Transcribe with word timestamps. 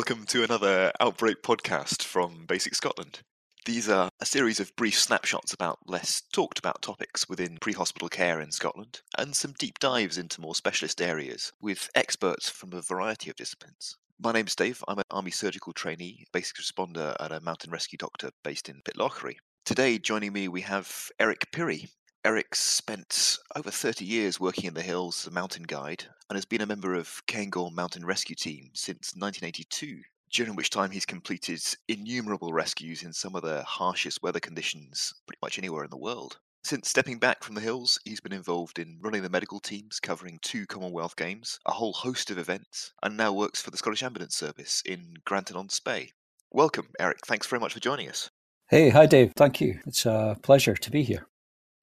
Welcome 0.00 0.24
to 0.28 0.42
another 0.42 0.92
Outbreak 0.98 1.42
podcast 1.42 2.04
from 2.04 2.46
BASICS 2.46 2.78
Scotland. 2.78 3.20
These 3.66 3.90
are 3.90 4.08
a 4.18 4.24
series 4.24 4.58
of 4.58 4.74
brief 4.74 4.98
snapshots 4.98 5.52
about 5.52 5.78
less 5.84 6.22
talked 6.32 6.58
about 6.58 6.80
topics 6.80 7.28
within 7.28 7.58
pre 7.60 7.74
hospital 7.74 8.08
care 8.08 8.40
in 8.40 8.50
Scotland, 8.50 9.02
and 9.18 9.36
some 9.36 9.52
deep 9.58 9.78
dives 9.78 10.16
into 10.16 10.40
more 10.40 10.54
specialist 10.54 11.02
areas 11.02 11.52
with 11.60 11.90
experts 11.94 12.48
from 12.48 12.72
a 12.72 12.80
variety 12.80 13.28
of 13.28 13.36
disciplines. 13.36 13.98
My 14.18 14.32
name's 14.32 14.56
Dave. 14.56 14.82
I'm 14.88 15.00
an 15.00 15.04
Army 15.10 15.32
surgical 15.32 15.74
trainee, 15.74 16.24
basic 16.32 16.56
responder 16.56 17.14
at 17.20 17.30
a 17.30 17.42
mountain 17.42 17.70
rescue 17.70 17.98
doctor 17.98 18.30
based 18.42 18.70
in 18.70 18.80
Pitlochry. 18.80 19.34
Today, 19.66 19.98
joining 19.98 20.32
me, 20.32 20.48
we 20.48 20.62
have 20.62 21.10
Eric 21.20 21.52
Pirrie, 21.52 21.90
Eric 22.22 22.54
spent 22.54 23.38
over 23.56 23.70
30 23.70 24.04
years 24.04 24.38
working 24.38 24.66
in 24.66 24.74
the 24.74 24.82
hills 24.82 25.22
as 25.22 25.32
a 25.32 25.34
mountain 25.34 25.62
guide 25.62 26.04
and 26.28 26.36
has 26.36 26.44
been 26.44 26.60
a 26.60 26.66
member 26.66 26.94
of 26.94 27.22
Cairngorm 27.26 27.72
Mountain 27.72 28.04
Rescue 28.04 28.36
Team 28.36 28.70
since 28.74 29.14
1982, 29.16 30.02
during 30.30 30.54
which 30.54 30.68
time 30.68 30.90
he's 30.90 31.06
completed 31.06 31.62
innumerable 31.88 32.52
rescues 32.52 33.02
in 33.02 33.14
some 33.14 33.34
of 33.34 33.42
the 33.42 33.62
harshest 33.62 34.22
weather 34.22 34.38
conditions 34.38 35.14
pretty 35.26 35.38
much 35.42 35.56
anywhere 35.56 35.82
in 35.82 35.88
the 35.88 35.96
world. 35.96 36.38
Since 36.62 36.90
stepping 36.90 37.18
back 37.18 37.42
from 37.42 37.54
the 37.54 37.62
hills, 37.62 37.98
he's 38.04 38.20
been 38.20 38.34
involved 38.34 38.78
in 38.78 38.98
running 39.00 39.22
the 39.22 39.30
medical 39.30 39.58
teams 39.58 39.98
covering 39.98 40.38
two 40.42 40.66
Commonwealth 40.66 41.16
Games, 41.16 41.58
a 41.64 41.72
whole 41.72 41.94
host 41.94 42.30
of 42.30 42.36
events, 42.36 42.92
and 43.02 43.16
now 43.16 43.32
works 43.32 43.62
for 43.62 43.70
the 43.70 43.78
Scottish 43.78 44.02
Ambulance 44.02 44.36
Service 44.36 44.82
in 44.84 45.14
Grantown 45.26 45.56
on 45.56 45.70
Spey. 45.70 46.12
Welcome, 46.50 46.88
Eric. 47.00 47.20
Thanks 47.26 47.46
very 47.46 47.60
much 47.60 47.72
for 47.72 47.80
joining 47.80 48.10
us. 48.10 48.28
Hey, 48.68 48.90
hi, 48.90 49.06
Dave. 49.06 49.32
Thank 49.36 49.62
you. 49.62 49.80
It's 49.86 50.04
a 50.04 50.36
pleasure 50.42 50.74
to 50.74 50.90
be 50.90 51.02
here. 51.02 51.26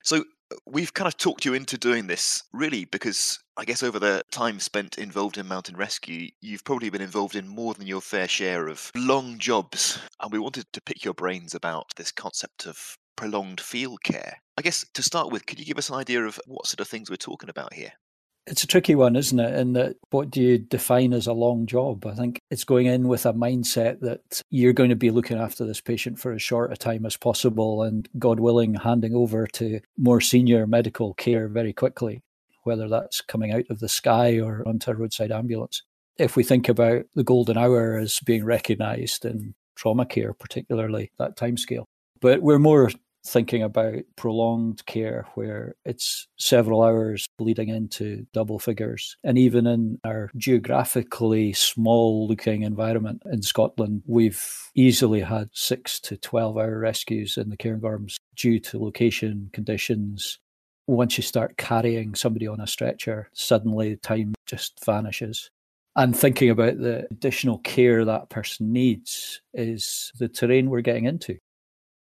So, 0.08 0.24
we've 0.66 0.94
kind 0.94 1.06
of 1.06 1.18
talked 1.18 1.44
you 1.44 1.54
into 1.54 1.78
doing 1.78 2.08
this 2.08 2.42
really 2.54 2.86
because 2.86 3.40
I 3.58 3.66
guess 3.66 3.84
over 3.84 4.00
the 4.00 4.24
time 4.32 4.62
spent 4.62 4.98
involved 4.98 5.38
in 5.38 5.46
mountain 5.50 5.76
rescue, 5.76 6.30
you've 6.40 6.64
probably 6.64 6.90
been 6.90 7.02
involved 7.02 7.36
in 7.36 7.46
more 7.46 7.74
than 7.74 7.88
your 7.88 8.00
fair 8.00 8.30
share 8.30 8.70
of 8.70 8.90
long 8.96 9.38
jobs. 9.38 10.00
And 10.22 10.32
we 10.32 10.40
wanted 10.40 10.66
to 10.72 10.82
pick 10.82 11.04
your 11.04 11.14
brains 11.14 11.54
about 11.56 11.88
this 11.98 12.14
concept 12.14 12.68
of 12.68 12.98
prolonged 13.18 13.60
field 13.60 14.02
care. 14.02 14.42
I 14.58 14.62
guess 14.62 14.86
to 14.94 15.04
start 15.04 15.30
with, 15.30 15.46
could 15.46 15.60
you 15.60 15.66
give 15.66 15.78
us 15.78 15.90
an 15.90 15.96
idea 15.96 16.24
of 16.24 16.40
what 16.46 16.68
sort 16.68 16.80
of 16.80 16.88
things 16.88 17.10
we're 17.10 17.18
talking 17.18 17.50
about 17.50 17.74
here? 17.74 17.92
It's 18.50 18.64
a 18.64 18.67
tricky 18.67 18.95
one, 18.95 19.17
isn't 19.17 19.40
it? 19.40 19.59
In 19.59 19.73
that, 19.73 19.98
what 20.09 20.31
do 20.31 20.42
you 20.42 20.58
define 20.58 21.12
as 21.12 21.28
a 21.28 21.34
long 21.34 21.66
job? 21.66 22.06
I 22.06 22.16
think 22.16 22.40
it's 22.50 22.64
going 22.64 22.86
in 22.86 23.09
with 23.09 23.26
a 23.26 23.34
mindset 23.34 24.00
that 24.00 24.42
you're 24.50 24.72
going 24.72 24.89
to 24.89 24.95
be 24.95 25.12
looking 25.12 25.38
after 25.38 25.66
this 25.66 25.81
patient 25.81 26.17
for 26.17 26.31
as 26.31 26.42
short 26.42 26.72
a 26.72 26.78
time 26.78 27.06
as 27.06 27.17
possible 27.17 27.84
and, 27.84 28.08
God 28.17 28.39
willing, 28.39 28.76
handing 28.76 29.14
over 29.14 29.48
to 29.48 29.81
more 29.98 30.22
senior 30.22 30.66
medical 30.66 31.14
care 31.14 31.50
very 31.50 31.73
quickly, 31.73 32.22
whether 32.64 32.88
that's 32.88 33.20
coming 33.20 33.52
out 33.52 33.66
of 33.70 33.80
the 33.80 33.89
sky 33.89 34.39
or 34.39 34.64
onto 34.66 34.92
a 34.92 34.95
roadside 34.95 35.32
ambulance. 35.32 35.84
If 36.17 36.38
we 36.38 36.44
think 36.45 36.70
about 36.70 37.04
the 37.16 37.26
golden 37.26 37.58
hour 37.58 37.98
as 37.98 38.22
being 38.22 38.45
recognised 38.45 39.26
in 39.26 39.56
trauma 39.76 40.06
care, 40.06 40.34
particularly 40.34 41.11
that 41.20 41.36
timescale, 41.36 41.84
but 42.22 42.42
we're 42.42 42.59
more 42.59 42.89
thinking 43.28 43.61
about 43.61 43.95
prolonged 44.16 44.86
care 44.86 45.25
where 45.36 45.75
it's 45.86 46.28
several 46.38 46.81
hours 46.81 47.25
leading 47.39 47.70
into 47.70 48.25
double 48.33 48.59
figures. 48.59 49.17
And 49.23 49.38
even 49.38 49.67
in 49.67 50.00
our 50.03 50.31
geographically 50.38 51.53
small 51.53 52.28
looking 52.28 52.64
environment 52.64 53.23
in 53.25 53.42
Scotland, 53.42 54.03
we've 54.05 54.44
easily 54.75 55.22
had 55.22 55.50
six 55.53 56.00
to 56.02 56.17
12 56.17 56.58
hour 56.58 56.80
rescues 56.80 57.37
in 57.37 57.49
the 57.49 57.58
Cairngorms 57.58 58.16
due 58.36 58.60
to 58.61 58.83
location 58.83 59.49
conditions. 59.54 60.39
Once 60.87 61.17
you 61.17 61.23
start 61.23 61.58
carrying 61.58 62.16
somebody 62.16 62.48
on 62.48 62.61
a 62.61 62.67
stretcher, 62.67 63.30
suddenly 63.33 63.98
time 63.98 64.33
just 64.45 64.83
vanishes 64.86 65.52
and 65.98 66.16
thinking 66.16 66.52
about 66.52 66.77
the 66.77 67.08
additional 67.10 67.58
care 67.58 68.05
that 68.05 68.30
person 68.30 68.71
needs 68.71 69.42
is 69.55 70.11
the 70.20 70.30
terrain 70.30 70.70
we're 70.70 70.82
getting 70.82 71.05
into. 71.05 71.39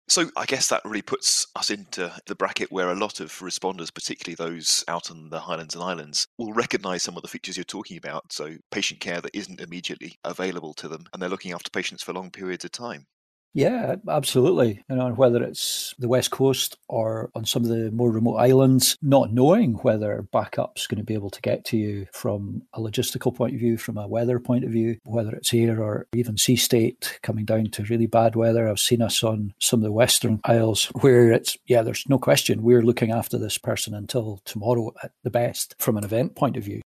So 0.09 0.31
I 0.35 0.45
guess 0.45 0.69
that 0.69 0.81
really 0.85 1.03
puts 1.03 1.45
us 1.55 1.69
into 1.69 2.11
the 2.25 2.33
bracket 2.33 2.71
where 2.71 2.89
a 2.89 2.95
lot 2.95 3.19
of 3.19 3.31
responders, 3.39 3.93
particularly 3.93 4.33
those 4.33 4.83
out 4.87 5.11
in 5.11 5.29
the 5.29 5.39
Highlands 5.39 5.75
and 5.75 5.83
Islands, 5.83 6.25
will 6.39 6.51
recognise 6.51 7.03
some 7.03 7.15
of 7.15 7.21
the 7.21 7.27
features 7.27 7.55
you're 7.55 7.63
talking 7.63 7.95
about. 7.95 8.33
So 8.33 8.57
patient 8.71 9.01
care 9.01 9.21
that 9.21 9.35
isn't 9.37 9.61
immediately 9.61 10.17
available 10.23 10.73
to 10.75 10.87
them, 10.87 11.05
and 11.13 11.21
they're 11.21 11.29
looking 11.29 11.51
after 11.51 11.69
patients 11.69 12.01
for 12.01 12.13
long 12.13 12.31
periods 12.31 12.65
of 12.65 12.71
time. 12.71 13.05
Yeah, 13.53 13.95
absolutely. 14.07 14.83
You 14.89 14.95
know, 14.95 15.09
whether 15.09 15.43
it's 15.43 15.95
the 15.97 16.07
West 16.07 16.31
Coast 16.31 16.77
or 16.87 17.31
on 17.33 17.45
some 17.45 17.63
of 17.63 17.69
the 17.69 17.91
more 17.91 18.11
remote 18.11 18.35
islands, 18.35 18.95
not 19.01 19.33
knowing 19.33 19.73
whether 19.75 20.21
backup's 20.31 20.85
going 20.85 20.99
to 20.99 21.03
be 21.03 21.15
able 21.15 21.31
to 21.31 21.41
get 21.41 21.65
to 21.65 21.77
you 21.77 22.07
from 22.13 22.61
a 22.73 22.79
logistical 22.79 23.35
point 23.35 23.55
of 23.55 23.59
view, 23.59 23.77
from 23.77 23.97
a 23.97 24.07
weather 24.07 24.39
point 24.39 24.65
of 24.65 24.71
view, 24.71 24.97
whether 25.03 25.31
it's 25.31 25.53
air 25.53 25.81
or 25.81 26.07
even 26.13 26.37
sea 26.37 26.55
state 26.55 27.19
coming 27.23 27.45
down 27.45 27.65
to 27.71 27.83
really 27.83 28.07
bad 28.07 28.35
weather. 28.35 28.69
I've 28.69 28.79
seen 28.79 29.01
us 29.01 29.23
on 29.23 29.53
some 29.59 29.79
of 29.79 29.83
the 29.83 29.91
Western 29.91 30.39
Isles 30.43 30.85
where 31.01 31.31
it's, 31.31 31.57
yeah, 31.65 31.81
there's 31.81 32.05
no 32.07 32.19
question 32.19 32.61
we're 32.61 32.83
looking 32.83 33.11
after 33.11 33.37
this 33.37 33.57
person 33.57 33.95
until 33.95 34.41
tomorrow 34.45 34.93
at 35.03 35.11
the 35.23 35.31
best 35.31 35.75
from 35.79 35.97
an 35.97 36.03
event 36.03 36.35
point 36.35 36.55
of 36.55 36.63
view 36.63 36.81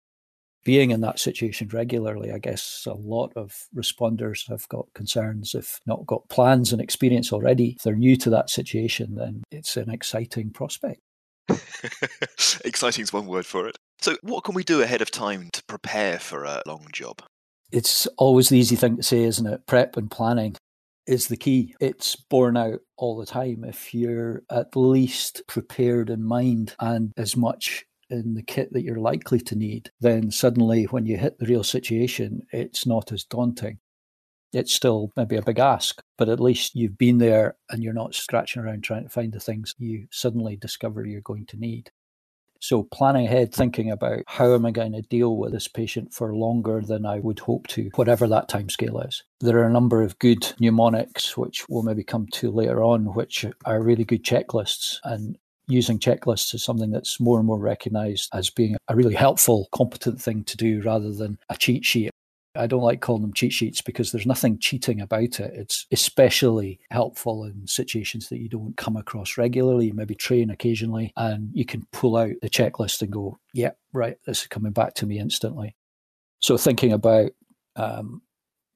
being 0.63 0.91
in 0.91 1.01
that 1.01 1.19
situation 1.19 1.69
regularly, 1.71 2.31
I 2.31 2.39
guess 2.39 2.85
a 2.87 2.93
lot 2.93 3.33
of 3.35 3.67
responders 3.75 4.47
have 4.49 4.67
got 4.69 4.87
concerns, 4.93 5.53
if 5.55 5.79
not 5.85 6.05
got 6.05 6.29
plans 6.29 6.71
and 6.71 6.81
experience 6.81 7.33
already. 7.33 7.75
If 7.77 7.83
they're 7.83 7.95
new 7.95 8.15
to 8.17 8.29
that 8.31 8.49
situation, 8.49 9.15
then 9.15 9.43
it's 9.51 9.77
an 9.77 9.89
exciting 9.89 10.51
prospect. 10.51 11.01
exciting 12.63 13.03
is 13.03 13.11
one 13.11 13.27
word 13.27 13.45
for 13.45 13.67
it. 13.67 13.75
So, 13.99 14.17
what 14.21 14.43
can 14.43 14.55
we 14.55 14.63
do 14.63 14.81
ahead 14.81 15.01
of 15.01 15.11
time 15.11 15.49
to 15.53 15.63
prepare 15.65 16.19
for 16.19 16.43
a 16.45 16.61
long 16.65 16.87
job? 16.91 17.21
It's 17.71 18.07
always 18.17 18.49
the 18.49 18.57
easy 18.57 18.75
thing 18.75 18.97
to 18.97 19.03
say, 19.03 19.23
isn't 19.23 19.47
it? 19.47 19.65
Prep 19.65 19.97
and 19.97 20.09
planning 20.09 20.55
is 21.07 21.27
the 21.27 21.37
key. 21.37 21.75
It's 21.79 22.15
borne 22.15 22.55
out 22.55 22.79
all 22.97 23.17
the 23.17 23.25
time. 23.25 23.63
If 23.63 23.93
you're 23.93 24.43
at 24.49 24.75
least 24.75 25.41
prepared 25.47 26.09
in 26.09 26.23
mind 26.23 26.75
and 26.79 27.11
as 27.17 27.35
much 27.35 27.85
in 28.13 28.35
the 28.35 28.43
kit 28.43 28.71
that 28.73 28.83
you're 28.83 28.99
likely 28.99 29.39
to 29.39 29.55
need, 29.55 29.91
then 29.99 30.31
suddenly 30.31 30.85
when 30.85 31.05
you 31.05 31.17
hit 31.17 31.39
the 31.39 31.47
real 31.47 31.63
situation, 31.63 32.45
it's 32.51 32.85
not 32.85 33.11
as 33.11 33.23
daunting. 33.23 33.79
It's 34.53 34.73
still 34.73 35.11
maybe 35.17 35.35
a 35.35 35.41
big 35.41 35.57
ask, 35.57 36.01
but 36.17 36.29
at 36.29 36.39
least 36.39 36.75
you've 36.75 36.97
been 36.97 37.17
there 37.17 37.57
and 37.69 37.83
you're 37.83 37.91
not 37.91 38.13
scratching 38.13 38.61
around 38.61 38.83
trying 38.83 39.03
to 39.03 39.09
find 39.09 39.33
the 39.33 39.39
things 39.39 39.73
you 39.79 40.07
suddenly 40.11 40.55
discover 40.55 41.05
you're 41.05 41.21
going 41.21 41.47
to 41.47 41.57
need. 41.57 41.89
So, 42.63 42.83
planning 42.83 43.25
ahead, 43.25 43.53
thinking 43.53 43.91
about 43.91 44.21
how 44.25 44.53
am 44.53 44.65
I 44.65 44.71
going 44.71 44.93
to 44.93 45.01
deal 45.01 45.35
with 45.35 45.51
this 45.51 45.67
patient 45.67 46.13
for 46.13 46.33
longer 46.33 46.79
than 46.79 47.05
I 47.05 47.19
would 47.19 47.39
hope 47.39 47.67
to, 47.67 47.89
whatever 47.95 48.25
that 48.27 48.47
timescale 48.47 49.05
is. 49.05 49.21
There 49.41 49.57
are 49.57 49.67
a 49.67 49.73
number 49.73 50.01
of 50.01 50.17
good 50.17 50.53
mnemonics, 50.61 51.35
which 51.35 51.67
we'll 51.67 51.83
maybe 51.83 52.05
come 52.05 52.27
to 52.35 52.51
later 52.51 52.81
on, 52.81 53.15
which 53.15 53.45
are 53.65 53.83
really 53.83 54.05
good 54.05 54.23
checklists. 54.23 54.99
And 55.03 55.37
using 55.67 55.99
checklists 55.99 56.53
is 56.53 56.63
something 56.63 56.91
that's 56.91 57.19
more 57.19 57.37
and 57.37 57.47
more 57.47 57.59
recognized 57.59 58.29
as 58.33 58.49
being 58.49 58.75
a 58.87 58.95
really 58.95 59.15
helpful, 59.15 59.67
competent 59.73 60.21
thing 60.21 60.43
to 60.45 60.57
do 60.57 60.81
rather 60.81 61.11
than 61.11 61.37
a 61.49 61.57
cheat 61.57 61.85
sheet. 61.85 62.11
I 62.55 62.67
don't 62.67 62.83
like 62.83 63.01
calling 63.01 63.23
them 63.23 63.33
cheat 63.33 63.51
sheets 63.51 63.81
because 63.81 64.11
there's 64.11 64.27
nothing 64.27 64.59
cheating 64.59 65.01
about 65.01 65.39
it. 65.39 65.53
It's 65.55 65.87
especially 65.91 66.79
helpful 66.91 67.45
in 67.45 67.65
situations 67.65 68.29
that 68.29 68.39
you 68.39 68.47
don't 68.47 68.77
come 68.77 68.95
across 68.95 69.37
regularly, 69.37 69.91
maybe 69.91 70.13
train 70.13 70.51
occasionally, 70.51 71.13
and 71.17 71.49
you 71.53 71.65
can 71.65 71.87
pull 71.91 72.15
out 72.15 72.33
the 72.41 72.49
checklist 72.49 73.01
and 73.01 73.11
go, 73.11 73.39
yeah, 73.53 73.71
right, 73.91 74.17
this 74.27 74.41
is 74.41 74.47
coming 74.47 74.71
back 74.71 74.93
to 74.95 75.07
me 75.07 75.17
instantly. 75.17 75.75
So 76.41 76.57
thinking 76.57 76.93
about 76.93 77.31
um, 77.75 78.21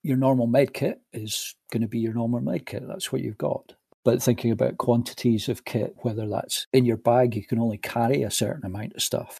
your 0.02 0.18
normal 0.18 0.48
med 0.48 0.74
kit 0.74 1.00
is 1.14 1.56
going 1.72 1.82
to 1.82 1.88
be 1.88 2.00
your 2.00 2.14
normal 2.14 2.42
med 2.42 2.66
kit. 2.66 2.88
That's 2.88 3.12
what 3.12 3.22
you've 3.22 3.38
got 3.38 3.74
but 4.04 4.22
thinking 4.22 4.52
about 4.52 4.78
quantities 4.78 5.50
of 5.50 5.66
kit, 5.66 5.96
whether 5.98 6.28
that's 6.28 6.66
in 6.74 6.86
your 6.86 6.98
bag, 6.98 7.36
you 7.36 7.46
can 7.46 7.60
only 7.60 7.78
carry 7.78 8.24
a 8.24 8.32
certain 8.32 8.66
amount 8.66 8.94
of 8.94 9.02
stuff. 9.02 9.38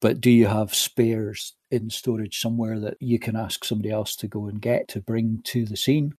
But 0.00 0.20
do 0.20 0.30
you 0.30 0.46
have 0.46 0.74
spares 0.74 1.54
in 1.70 1.90
storage 1.90 2.40
somewhere 2.40 2.78
that 2.80 2.96
you 3.00 3.18
can 3.18 3.34
ask 3.34 3.64
somebody 3.64 3.90
else 3.90 4.14
to 4.16 4.28
go 4.28 4.46
and 4.46 4.60
get 4.60 4.88
to 4.88 5.00
bring 5.00 5.40
to 5.44 5.64
the 5.64 5.76
scene? 5.76 6.14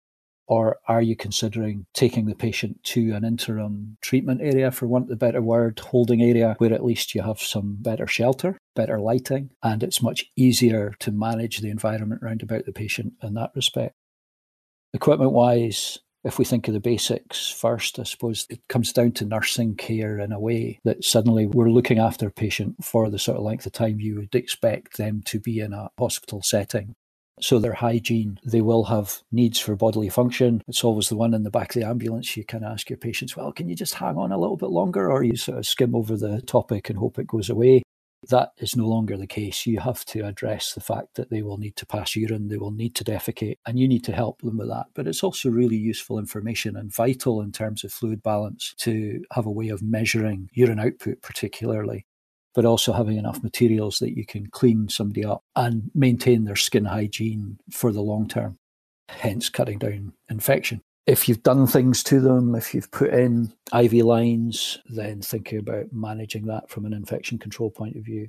Or 0.49 0.79
are 0.89 1.03
you 1.03 1.15
considering 1.15 1.85
taking 1.93 2.25
the 2.25 2.35
patient 2.35 2.83
to 2.85 3.13
an 3.13 3.23
interim 3.23 3.99
treatment 4.01 4.41
area, 4.41 4.71
for 4.71 4.87
want 4.87 5.05
of 5.05 5.11
a 5.11 5.17
better 5.17 5.43
word, 5.43 5.79
holding 5.79 6.23
area 6.23 6.55
where 6.57 6.73
at 6.73 6.85
least 6.85 7.15
you 7.15 7.21
have 7.21 7.39
some 7.39 7.77
better 7.81 8.07
shelter, 8.07 8.57
better 8.75 8.99
lighting, 8.99 9.51
and 9.63 9.83
it's 9.83 10.03
much 10.03 10.25
easier 10.37 10.95
to 11.01 11.13
manage 11.13 11.59
the 11.59 11.69
environment 11.69 12.23
round 12.23 12.43
about 12.43 12.65
the 12.65 12.73
patient 12.73 13.13
in 13.23 13.35
that 13.35 13.51
respect? 13.55 13.95
Equipment 14.95 15.33
wise, 15.33 15.99
if 16.29 16.39
we 16.39 16.45
think 16.45 16.69
of 16.69 16.75
the 16.75 16.81
basics 16.81 17.51
first, 17.51 17.99
I 17.99 18.03
suppose 18.03 18.47
it 18.51 18.61
comes 18.69 18.93
down 18.93 19.13
to 19.13 19.25
nursing 19.25 19.75
care 19.77 20.19
in 20.19 20.31
a 20.31 20.39
way 20.39 20.79
that 20.85 21.03
suddenly 21.03 21.47
we're 21.47 21.71
looking 21.71 21.99
after 21.99 22.29
a 22.29 22.31
patient 22.31 22.85
for 22.85 23.09
the 23.09 23.19
sort 23.19 23.39
of 23.39 23.45
length 23.45 23.65
of 23.65 23.73
time 23.73 23.99
you 23.99 24.17
would 24.17 24.35
expect 24.35 24.99
them 24.99 25.23
to 25.25 25.41
be 25.41 25.61
in 25.61 25.73
a 25.73 25.89
hospital 25.99 26.43
setting. 26.43 26.95
So 27.41 27.59
their 27.59 27.73
hygiene, 27.73 28.39
they 28.45 28.61
will 28.61 28.85
have 28.85 29.23
needs 29.33 29.59
for 29.59 29.75
bodily 29.75 30.11
function. 30.11 30.63
It's 30.69 30.85
always 30.85 31.09
the 31.09 31.17
one 31.17 31.33
in 31.33 31.45
the 31.45 31.51
back 31.51 31.75
of 31.75 31.81
the 31.81 31.89
ambulance. 31.89 32.37
You 32.37 32.45
can 32.45 32.63
ask 32.63 32.91
your 32.91 32.99
patients, 32.99 33.35
well, 33.35 33.51
can 33.51 33.71
you 33.71 33.75
just 33.75 33.95
hang 33.95 34.19
on 34.19 34.31
a 34.31 34.39
little 34.39 34.57
bit 34.57 34.69
longer? 34.69 35.11
Or 35.11 35.23
you 35.23 35.37
sort 35.37 35.59
of 35.59 35.67
skim 35.67 35.95
over 35.95 36.17
the 36.17 36.43
topic 36.43 36.91
and 36.91 36.99
hope 36.99 37.19
it 37.19 37.27
goes 37.27 37.49
away. 37.49 37.83
That 38.29 38.51
is 38.59 38.75
no 38.75 38.87
longer 38.87 39.17
the 39.17 39.29
case. 39.29 39.65
You 39.65 39.79
have 39.81 40.05
to 40.07 40.27
address 40.27 40.73
the 40.73 40.81
fact 40.81 41.15
that 41.15 41.31
they 41.31 41.43
will 41.43 41.57
need 41.57 41.77
to 41.77 41.87
pass 41.87 42.17
urine, 42.17 42.49
they 42.49 42.57
will 42.57 42.73
need 42.73 42.95
to 42.97 43.05
defecate, 43.05 43.59
and 43.65 43.79
you 43.79 43.87
need 43.87 44.05
to 44.05 44.13
help 44.13 44.43
them 44.43 44.59
with 44.59 44.69
that. 44.69 44.87
But 44.95 45.07
it's 45.07 45.23
also 45.23 45.51
really 45.51 45.77
useful 45.77 46.19
information 46.19 46.77
and 46.77 46.93
vital 46.93 47.41
in 47.41 47.53
terms 47.53 47.85
of 47.85 47.93
fluid 47.93 48.23
balance 48.23 48.75
to 48.79 49.23
have 49.33 49.47
a 49.47 49.53
way 49.53 49.69
of 49.69 49.83
measuring 49.83 50.51
urine 50.53 50.81
output, 50.81 51.23
particularly 51.23 52.07
but 52.59 52.65
also 52.65 52.93
having 52.93 53.17
enough 53.17 53.41
materials 53.41 54.01
that 54.01 54.17
you 54.17 54.27
can 54.27 54.47
clean 54.49 54.89
somebody 54.89 55.25
up 55.25 55.45
and 55.55 55.93
maintain 55.95 56.43
their 56.43 56.57
skin 56.57 56.87
hygiene 56.87 57.57
for 57.71 57.93
the 57.93 58.01
long 58.01 58.27
term, 58.27 58.59
hence 59.09 59.49
cutting 59.49 59.79
down 59.79 60.13
infection. 60.29 60.81
If 61.09 61.27
you've 61.27 61.43
done 61.43 61.67
things 61.67 62.03
to 62.03 62.21
them, 62.21 62.55
if 62.55 62.75
you've 62.75 62.91
put 62.91 63.15
in 63.15 63.55
IV 63.75 63.95
lines, 64.05 64.77
then 64.91 65.23
thinking 65.23 65.59
about 65.59 65.87
managing 65.91 66.45
that 66.49 66.69
from 66.69 66.85
an 66.85 66.93
infection 66.93 67.39
control 67.39 67.71
point 67.71 67.97
of 67.97 68.05
view. 68.05 68.29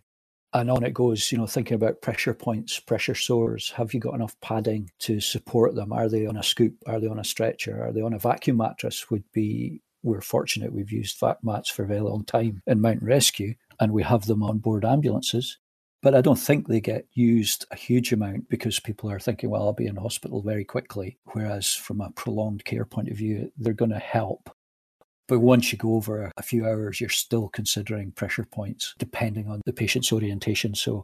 And 0.53 0.71
on 0.71 0.85
it 0.85 0.93
goes, 0.93 1.29
you 1.29 1.37
know, 1.37 1.45
thinking 1.45 1.75
about 1.75 2.01
pressure 2.01 2.33
points, 2.33 2.79
pressure 2.79 3.15
sores. 3.15 3.71
Have 3.71 3.93
you 3.93 3.99
got 3.99 4.15
enough 4.15 4.39
padding 4.39 4.91
to 4.99 5.19
support 5.19 5.75
them? 5.75 5.91
Are 5.91 6.07
they 6.07 6.25
on 6.25 6.37
a 6.37 6.41
scoop? 6.41 6.75
Are 6.87 7.01
they 7.01 7.07
on 7.07 7.19
a 7.19 7.23
stretcher? 7.25 7.83
Are 7.83 7.91
they 7.91 8.01
on 8.01 8.13
a 8.13 8.17
vacuum 8.17 8.55
mattress? 8.55 9.11
Would 9.11 9.25
be, 9.33 9.81
we're 10.01 10.21
fortunate 10.21 10.71
we've 10.71 10.93
used 10.93 11.19
vac 11.19 11.43
mats 11.43 11.69
for 11.69 11.83
a 11.83 11.87
very 11.87 11.99
long 11.99 12.23
time 12.23 12.61
in 12.65 12.79
mountain 12.79 13.05
rescue 13.05 13.55
and 13.81 13.91
we 13.91 14.03
have 14.03 14.25
them 14.25 14.41
on 14.41 14.59
board 14.59 14.85
ambulances. 14.85 15.57
But 16.01 16.15
I 16.15 16.21
don't 16.21 16.39
think 16.39 16.67
they 16.67 16.79
get 16.79 17.07
used 17.13 17.65
a 17.71 17.75
huge 17.75 18.13
amount 18.13 18.49
because 18.49 18.79
people 18.79 19.11
are 19.11 19.19
thinking, 19.19 19.49
well, 19.49 19.63
I'll 19.63 19.73
be 19.73 19.87
in 19.87 19.97
hospital 19.97 20.41
very 20.41 20.63
quickly. 20.63 21.17
Whereas 21.33 21.73
from 21.73 21.99
a 21.99 22.11
prolonged 22.11 22.63
care 22.63 22.85
point 22.85 23.09
of 23.09 23.17
view, 23.17 23.51
they're 23.57 23.73
going 23.73 23.91
to 23.91 23.99
help. 23.99 24.49
But 25.27 25.39
once 25.39 25.71
you 25.71 25.77
go 25.77 25.95
over 25.95 26.31
a 26.37 26.41
few 26.41 26.65
hours, 26.65 26.99
you're 26.99 27.09
still 27.09 27.49
considering 27.49 28.11
pressure 28.11 28.45
points 28.45 28.95
depending 28.97 29.47
on 29.47 29.61
the 29.65 29.73
patient's 29.73 30.11
orientation. 30.11 30.73
So 30.73 31.03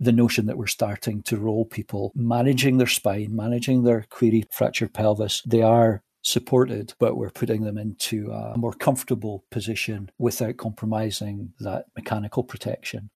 the 0.00 0.12
notion 0.12 0.46
that 0.46 0.58
we're 0.58 0.66
starting 0.66 1.22
to 1.22 1.38
roll 1.38 1.64
people 1.64 2.12
managing 2.14 2.78
their 2.78 2.88
spine, 2.88 3.34
managing 3.34 3.84
their 3.84 4.04
query 4.10 4.44
fractured 4.50 4.92
pelvis, 4.92 5.42
they 5.46 5.62
are 5.62 6.02
supported, 6.22 6.94
but 6.98 7.16
we're 7.16 7.30
putting 7.30 7.62
them 7.62 7.78
into 7.78 8.30
a 8.32 8.58
more 8.58 8.72
comfortable 8.72 9.44
position 9.50 10.10
without 10.18 10.56
compromising 10.56 11.52
that 11.60 11.86
mechanical 11.96 12.42
protection. 12.42 13.10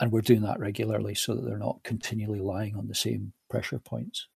And 0.00 0.10
we're 0.10 0.22
doing 0.22 0.40
that 0.42 0.58
regularly 0.58 1.14
so 1.14 1.34
that 1.34 1.44
they're 1.44 1.58
not 1.58 1.84
continually 1.84 2.40
lying 2.40 2.74
on 2.74 2.88
the 2.88 2.94
same 2.94 3.34
pressure 3.50 3.78
points. 3.78 4.26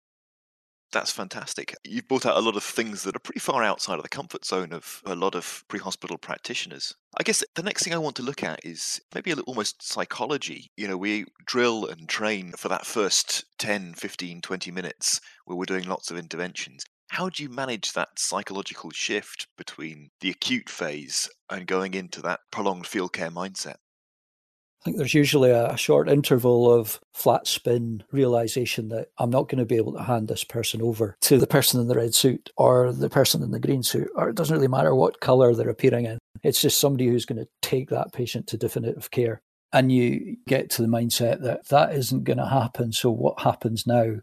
That's 0.94 1.10
fantastic. 1.10 1.74
You've 1.82 2.06
brought 2.06 2.24
out 2.24 2.36
a 2.36 2.40
lot 2.40 2.54
of 2.54 2.62
things 2.62 3.02
that 3.02 3.16
are 3.16 3.20
pretty 3.20 3.40
far 3.40 3.64
outside 3.64 3.96
of 3.96 4.04
the 4.04 4.08
comfort 4.08 4.44
zone 4.44 4.72
of 4.72 5.02
a 5.04 5.16
lot 5.16 5.34
of 5.34 5.64
pre 5.66 5.80
hospital 5.80 6.16
practitioners. 6.18 6.94
I 7.18 7.24
guess 7.24 7.42
the 7.56 7.64
next 7.64 7.82
thing 7.82 7.92
I 7.92 7.98
want 7.98 8.14
to 8.16 8.22
look 8.22 8.44
at 8.44 8.64
is 8.64 9.00
maybe 9.12 9.34
little 9.34 9.48
almost 9.48 9.82
psychology. 9.82 10.70
You 10.76 10.86
know, 10.86 10.96
we 10.96 11.24
drill 11.46 11.86
and 11.86 12.08
train 12.08 12.52
for 12.52 12.68
that 12.68 12.86
first 12.86 13.44
10, 13.58 13.94
15, 13.94 14.40
20 14.40 14.70
minutes 14.70 15.20
where 15.46 15.56
we're 15.56 15.64
doing 15.64 15.88
lots 15.88 16.12
of 16.12 16.16
interventions. 16.16 16.84
How 17.08 17.28
do 17.28 17.42
you 17.42 17.48
manage 17.48 17.92
that 17.94 18.10
psychological 18.18 18.90
shift 18.90 19.48
between 19.58 20.10
the 20.20 20.30
acute 20.30 20.68
phase 20.68 21.28
and 21.50 21.66
going 21.66 21.94
into 21.94 22.22
that 22.22 22.40
prolonged 22.52 22.86
field 22.86 23.12
care 23.12 23.30
mindset? 23.30 23.76
I 24.84 24.90
think 24.90 24.98
there's 24.98 25.14
usually 25.14 25.50
a, 25.50 25.78
short 25.78 26.10
interval 26.10 26.70
of 26.70 27.00
flat 27.14 27.46
spin 27.46 28.04
realization 28.12 28.90
that 28.90 29.08
I'm 29.16 29.30
not 29.30 29.48
going 29.48 29.58
to 29.58 29.64
be 29.64 29.76
able 29.76 29.94
to 29.94 30.02
hand 30.02 30.28
this 30.28 30.44
person 30.44 30.82
over 30.82 31.16
to 31.22 31.38
the 31.38 31.46
person 31.46 31.80
in 31.80 31.88
the 31.88 31.94
red 31.94 32.14
suit 32.14 32.50
or 32.58 32.92
the 32.92 33.08
person 33.08 33.42
in 33.42 33.50
the 33.50 33.58
green 33.58 33.82
suit, 33.82 34.10
or 34.14 34.28
it 34.28 34.36
doesn't 34.36 34.54
really 34.54 34.68
matter 34.68 34.94
what 34.94 35.20
color 35.20 35.54
they're 35.54 35.70
appearing 35.70 36.04
in. 36.04 36.18
It's 36.42 36.60
just 36.60 36.78
somebody 36.78 37.06
who's 37.06 37.24
going 37.24 37.38
to 37.38 37.48
take 37.62 37.88
that 37.88 38.12
patient 38.12 38.46
to 38.48 38.58
definitive 38.58 39.10
care. 39.10 39.40
And 39.72 39.90
you 39.90 40.36
get 40.46 40.68
to 40.70 40.82
the 40.82 40.88
mindset 40.88 41.40
that 41.42 41.68
that 41.68 41.94
isn't 41.94 42.24
going 42.24 42.36
to 42.36 42.46
happen. 42.46 42.92
So 42.92 43.10
what 43.10 43.40
happens 43.40 43.86
now? 43.86 44.16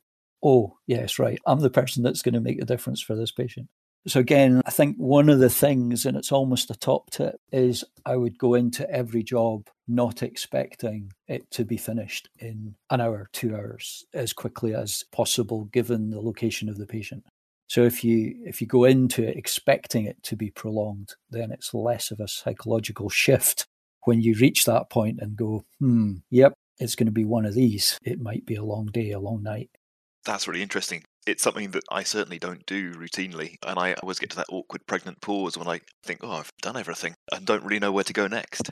oh, 0.43 0.77
yes, 0.87 1.19
right, 1.19 1.39
I'm 1.45 1.59
the 1.59 1.69
person 1.69 2.03
that's 2.03 2.21
going 2.21 2.33
to 2.33 2.41
make 2.41 2.61
a 2.61 2.65
difference 2.65 3.01
for 3.01 3.15
this 3.15 3.31
patient. 3.31 3.67
So, 4.07 4.19
again, 4.19 4.61
I 4.65 4.71
think 4.71 4.97
one 4.97 5.29
of 5.29 5.39
the 5.39 5.49
things, 5.49 6.05
and 6.05 6.17
it's 6.17 6.31
almost 6.31 6.71
a 6.71 6.75
top 6.75 7.11
tip, 7.11 7.35
is 7.51 7.83
I 8.05 8.15
would 8.15 8.37
go 8.37 8.55
into 8.55 8.89
every 8.89 9.21
job 9.21 9.67
not 9.87 10.23
expecting 10.23 11.13
it 11.27 11.49
to 11.51 11.65
be 11.65 11.77
finished 11.77 12.27
in 12.39 12.75
an 12.89 12.99
hour, 12.99 13.29
two 13.31 13.55
hours, 13.55 14.03
as 14.13 14.33
quickly 14.33 14.73
as 14.73 15.03
possible, 15.11 15.65
given 15.65 16.09
the 16.09 16.21
location 16.21 16.67
of 16.67 16.77
the 16.77 16.87
patient. 16.87 17.23
So 17.67 17.83
if 17.83 18.03
you 18.03 18.35
if 18.43 18.59
you 18.59 18.67
go 18.67 18.83
into 18.83 19.23
it 19.23 19.37
expecting 19.37 20.05
it 20.05 20.21
to 20.23 20.35
be 20.35 20.49
prolonged, 20.49 21.15
then 21.29 21.51
it's 21.51 21.73
less 21.73 22.11
of 22.11 22.19
a 22.19 22.27
psychological 22.27 23.09
shift 23.23 23.67
when 24.03 24.21
you 24.21 24.35
reach 24.35 24.65
that 24.65 24.89
point 24.89 25.19
and 25.21 25.37
go, 25.37 25.63
hmm, 25.79 26.15
yep, 26.29 26.53
it's 26.79 26.95
going 26.95 27.05
to 27.05 27.11
be 27.11 27.23
one 27.23 27.45
of 27.45 27.53
these. 27.53 27.97
It 28.03 28.19
might 28.19 28.45
be 28.45 28.55
a 28.55 28.63
long 28.63 28.87
day, 28.87 29.11
a 29.11 29.19
long 29.19 29.43
night. 29.43 29.69
That's 30.25 30.47
really 30.47 30.63
interesting. 30.63 31.03
It's 31.27 31.43
something 31.43 31.71
that 31.71 31.83
I 31.91 32.03
certainly 32.03 32.39
don't 32.39 32.65
do 32.65 32.93
routinely. 32.93 33.55
And 33.65 33.77
I 33.77 33.93
always 33.93 34.19
get 34.19 34.31
to 34.31 34.35
that 34.37 34.49
awkward 34.49 34.85
pregnant 34.87 35.21
pause 35.21 35.57
when 35.57 35.67
I 35.67 35.81
think, 36.03 36.21
oh, 36.23 36.31
I've 36.31 36.51
done 36.61 36.77
everything 36.77 37.13
and 37.31 37.45
don't 37.45 37.63
really 37.63 37.79
know 37.79 37.91
where 37.91 38.03
to 38.03 38.13
go 38.13 38.27
next. 38.27 38.71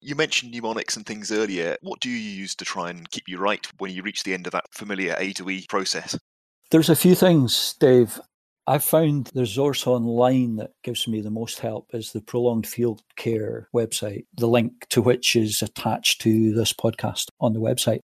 You 0.00 0.14
mentioned 0.14 0.52
mnemonics 0.52 0.96
and 0.96 1.04
things 1.04 1.32
earlier. 1.32 1.76
What 1.82 2.00
do 2.00 2.08
you 2.08 2.16
use 2.16 2.54
to 2.56 2.64
try 2.64 2.90
and 2.90 3.10
keep 3.10 3.24
you 3.26 3.38
right 3.38 3.66
when 3.78 3.90
you 3.90 4.02
reach 4.02 4.22
the 4.22 4.34
end 4.34 4.46
of 4.46 4.52
that 4.52 4.66
familiar 4.72 5.16
A 5.18 5.32
to 5.34 5.50
E 5.50 5.66
process? 5.68 6.16
There's 6.70 6.88
a 6.88 6.96
few 6.96 7.14
things, 7.14 7.74
Dave. 7.80 8.20
I've 8.68 8.84
found 8.84 9.28
the 9.28 9.40
resource 9.40 9.86
online 9.86 10.56
that 10.56 10.72
gives 10.84 11.08
me 11.08 11.22
the 11.22 11.30
most 11.30 11.60
help 11.60 11.86
is 11.94 12.12
the 12.12 12.20
Prolonged 12.20 12.66
Field 12.66 13.00
Care 13.16 13.66
website, 13.74 14.26
the 14.36 14.46
link 14.46 14.86
to 14.90 15.00
which 15.00 15.34
is 15.34 15.62
attached 15.62 16.20
to 16.20 16.52
this 16.52 16.74
podcast 16.74 17.28
on 17.40 17.54
the 17.54 17.60
website. 17.60 18.00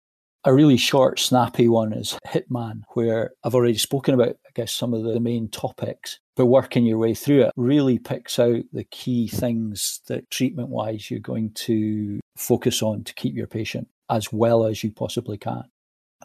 A 0.44 0.54
really 0.54 0.78
short, 0.78 1.20
snappy 1.20 1.68
one 1.68 1.94
is 1.94 2.18
Hitman, 2.28 2.82
where 2.94 3.32
I've 3.44 3.54
already 3.54 3.78
spoken 3.78 4.16
about, 4.16 4.38
I 4.48 4.50
guess, 4.56 4.72
some 4.72 4.92
of 4.92 5.04
the 5.04 5.20
main 5.20 5.50
topics. 5.50 6.20
But 6.36 6.48
working 6.48 6.84
your 6.86 6.98
way 6.98 7.14
through 7.14 7.44
it 7.44 7.52
really 7.56 8.00
picks 8.00 8.40
out 8.40 8.64
the 8.74 8.86
key 8.86 9.28
things 9.28 10.02
that 10.08 10.32
treatment 10.32 10.70
wise 10.70 11.12
you're 11.12 11.20
going 11.20 11.52
to 11.54 12.20
focus 12.36 12.82
on 12.82 13.04
to 13.04 13.14
keep 13.14 13.36
your 13.36 13.46
patient 13.46 13.88
as 14.10 14.34
well 14.34 14.66
as 14.66 14.84
you 14.84 14.92
possibly 14.92 15.38
can. 15.38 15.64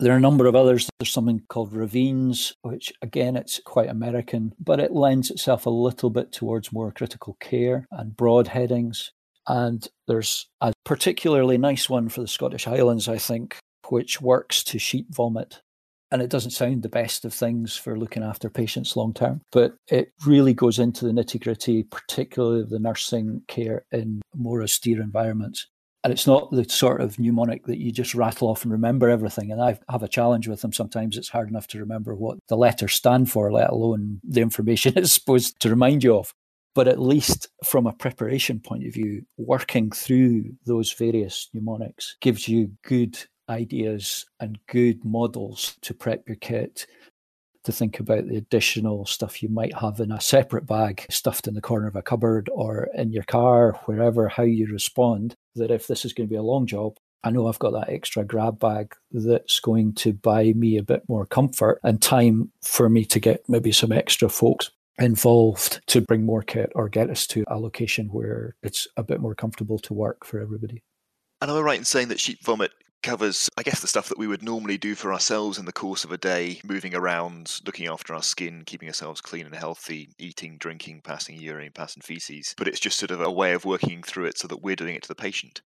There 0.00 0.12
are 0.14 0.18
a 0.18 0.20
number 0.20 0.46
of 0.46 0.56
others. 0.56 0.88
There's 0.99 1.12
something 1.12 1.42
called 1.49 1.75
Ravines, 1.75 2.54
which 2.62 2.92
again, 3.02 3.37
it's 3.37 3.61
quite 3.64 3.88
American, 3.88 4.54
but 4.58 4.80
it 4.80 4.92
lends 4.92 5.30
itself 5.30 5.66
a 5.66 5.70
little 5.70 6.11
bit 6.11 6.32
towards 6.32 6.73
more 6.73 6.90
critical 6.90 7.37
care 7.40 7.87
and 7.90 8.16
broad 8.16 8.49
headings. 8.49 9.12
And 9.46 9.87
there's 10.08 10.49
a 10.61 10.73
particularly 10.85 11.56
nice 11.56 11.88
one 11.88 12.08
for 12.08 12.20
the 12.20 12.28
Scottish 12.28 12.64
Highlands, 12.64 13.08
I 13.08 13.18
think, 13.18 13.58
which 13.90 14.21
works 14.21 14.62
to 14.64 14.78
sheep 14.78 15.07
vomit. 15.11 15.62
And 16.12 16.23
it 16.23 16.31
doesn't 16.31 16.52
sound 16.52 16.83
the 16.83 16.88
best 16.88 17.25
of 17.25 17.35
things 17.35 17.76
for 17.76 17.99
looking 17.99 18.23
after 18.23 18.49
patients 18.49 18.97
long 18.97 19.12
term, 19.12 19.40
but 19.50 19.75
it 19.88 20.12
really 20.25 20.55
goes 20.55 20.78
into 20.78 21.05
the 21.05 21.11
nitty 21.11 21.43
gritty, 21.43 21.83
particularly 21.83 22.61
of 22.61 22.71
the 22.71 22.78
nursing 22.78 23.43
care 23.49 23.85
in 23.90 24.23
more 24.35 24.62
austere 24.62 25.02
environments. 25.02 25.66
And 26.07 26.12
it's 26.12 26.26
not 26.28 26.52
the 26.52 26.64
sort 26.69 27.00
of 27.00 27.19
mnemonic 27.19 27.66
that 27.66 27.81
you 27.81 27.90
just 27.90 28.14
rattle 28.14 28.47
off 28.47 28.62
and 28.62 28.71
remember 28.71 29.09
everything. 29.11 29.50
And 29.50 29.61
I 29.61 29.76
have 29.90 30.05
a 30.05 30.09
challenge 30.09 30.47
with 30.47 30.61
them. 30.61 30.73
Sometimes 30.73 31.16
it's 31.16 31.31
hard 31.31 31.49
enough 31.49 31.66
to 31.69 31.81
remember 31.81 32.14
what 32.14 32.38
the 32.47 32.57
letters 32.57 32.95
stand 32.95 33.28
for, 33.28 33.50
let 33.50 33.71
alone 33.71 34.21
the 34.23 34.40
information 34.40 34.93
it's 34.97 35.11
supposed 35.11 35.59
to 35.59 35.69
remind 35.69 36.05
you 36.05 36.16
of. 36.16 36.33
But 36.76 36.87
at 36.87 37.00
least 37.00 37.49
from 37.64 37.88
a 37.88 37.93
preparation 37.93 38.61
point 38.61 38.87
of 38.87 38.95
view, 38.95 39.23
working 39.37 39.90
through 39.90 40.45
those 40.64 40.93
various 40.93 41.49
mnemonics 41.52 42.16
gives 42.21 42.47
you 42.47 42.71
good 42.85 43.19
ideas 43.49 44.26
and 44.41 44.59
good 44.67 45.05
models 45.05 45.76
to 45.83 45.95
prep 45.95 46.29
your 46.29 46.37
kit 46.37 46.87
to 47.67 47.73
think 47.73 47.99
about 47.99 48.29
the 48.29 48.37
additional 48.37 49.05
stuff 49.05 49.43
you 49.43 49.49
might 49.49 49.75
have 49.75 49.99
in 49.99 50.12
a 50.12 50.21
separate 50.21 50.67
bag 50.67 51.05
stuffed 51.11 51.49
in 51.49 51.55
the 51.55 51.61
corner 51.61 51.88
of 51.88 51.97
a 51.97 52.03
cupboard 52.03 52.49
or 52.53 52.88
in 52.95 53.12
your 53.12 53.25
car, 53.25 53.73
wherever, 53.87 54.29
how 54.29 54.45
you 54.45 54.67
respond. 54.73 55.35
That 55.57 55.73
if 55.73 55.87
this 55.87 56.05
is 56.05 56.12
going 56.12 56.29
to 56.29 56.33
be 56.33 56.37
a 56.37 56.43
long 56.43 56.67
job, 56.67 56.97
I 57.25 57.31
know 57.31 57.49
I've 57.49 57.59
got 57.59 57.73
that 57.73 57.88
extra 57.88 58.25
grab 58.25 58.61
bag 58.61 58.95
that's 59.11 59.59
going 59.59 59.95
to 59.95 60.12
buy 60.12 60.53
me 60.53 60.76
a 60.76 60.83
bit 60.83 61.03
more 61.09 61.26
comfort 61.26 61.81
and 61.83 62.00
time 62.00 62.53
for 62.62 62.88
me 62.88 63.05
to 63.07 63.19
get 63.19 63.43
maybe 63.49 63.73
some 63.73 63.91
extra 63.91 64.29
folks 64.29 64.71
involved 64.99 65.81
to 65.88 66.00
bring 66.00 66.25
more 66.25 66.43
kit 66.43 66.71
or 66.76 66.88
get 66.88 67.11
us 67.11 67.26
to 67.26 67.45
a 67.49 67.59
location 67.59 68.07
where 68.09 68.55
it's 68.62 68.87
a 68.97 69.03
bit 69.03 69.21
more 69.21 69.35
comfortable 69.35 69.79
to 69.81 69.93
work 69.93 70.25
for 70.25 70.38
everybody. 70.38 70.85
And 71.41 71.50
am 71.50 71.57
I 71.57 71.61
right 71.61 71.79
in 71.79 71.85
saying 71.85 72.09
that 72.09 72.21
sheep 72.21 72.45
vomit 72.45 72.71
covers, 73.06 73.48
I 73.56 73.62
guess, 73.62 73.80
the 73.80 73.86
stuff 73.86 74.08
that 74.08 74.18
we 74.18 74.26
would 74.26 74.42
normally 74.42 74.76
do 74.76 74.96
for 74.96 75.12
ourselves 75.12 75.58
in 75.58 75.64
the 75.64 75.72
course 75.72 76.02
of 76.02 76.10
a 76.10 76.18
day, 76.18 76.60
moving 76.64 76.92
around, 76.92 77.60
looking 77.64 77.86
after 77.86 78.12
our 78.12 78.22
skin, 78.22 78.64
keeping 78.66 78.88
ourselves 78.88 79.20
clean 79.20 79.46
and 79.46 79.54
healthy, 79.54 80.10
eating, 80.18 80.58
drinking, 80.58 81.02
passing 81.02 81.36
urine, 81.38 81.70
passing 81.72 82.02
feces. 82.02 82.54
But 82.58 82.66
it's 82.66 82.80
just 82.80 82.98
sort 82.98 83.12
of 83.12 83.20
a 83.20 83.30
way 83.30 83.52
of 83.52 83.64
working 83.64 84.02
through 84.02 84.25
it 84.26 84.38
so 84.38 84.48
that 84.48 84.60
we're 84.60 84.75
doing 84.75 84.96
it 84.96 85.02
to 85.02 85.08
the 85.08 85.14
patient. 85.14 85.62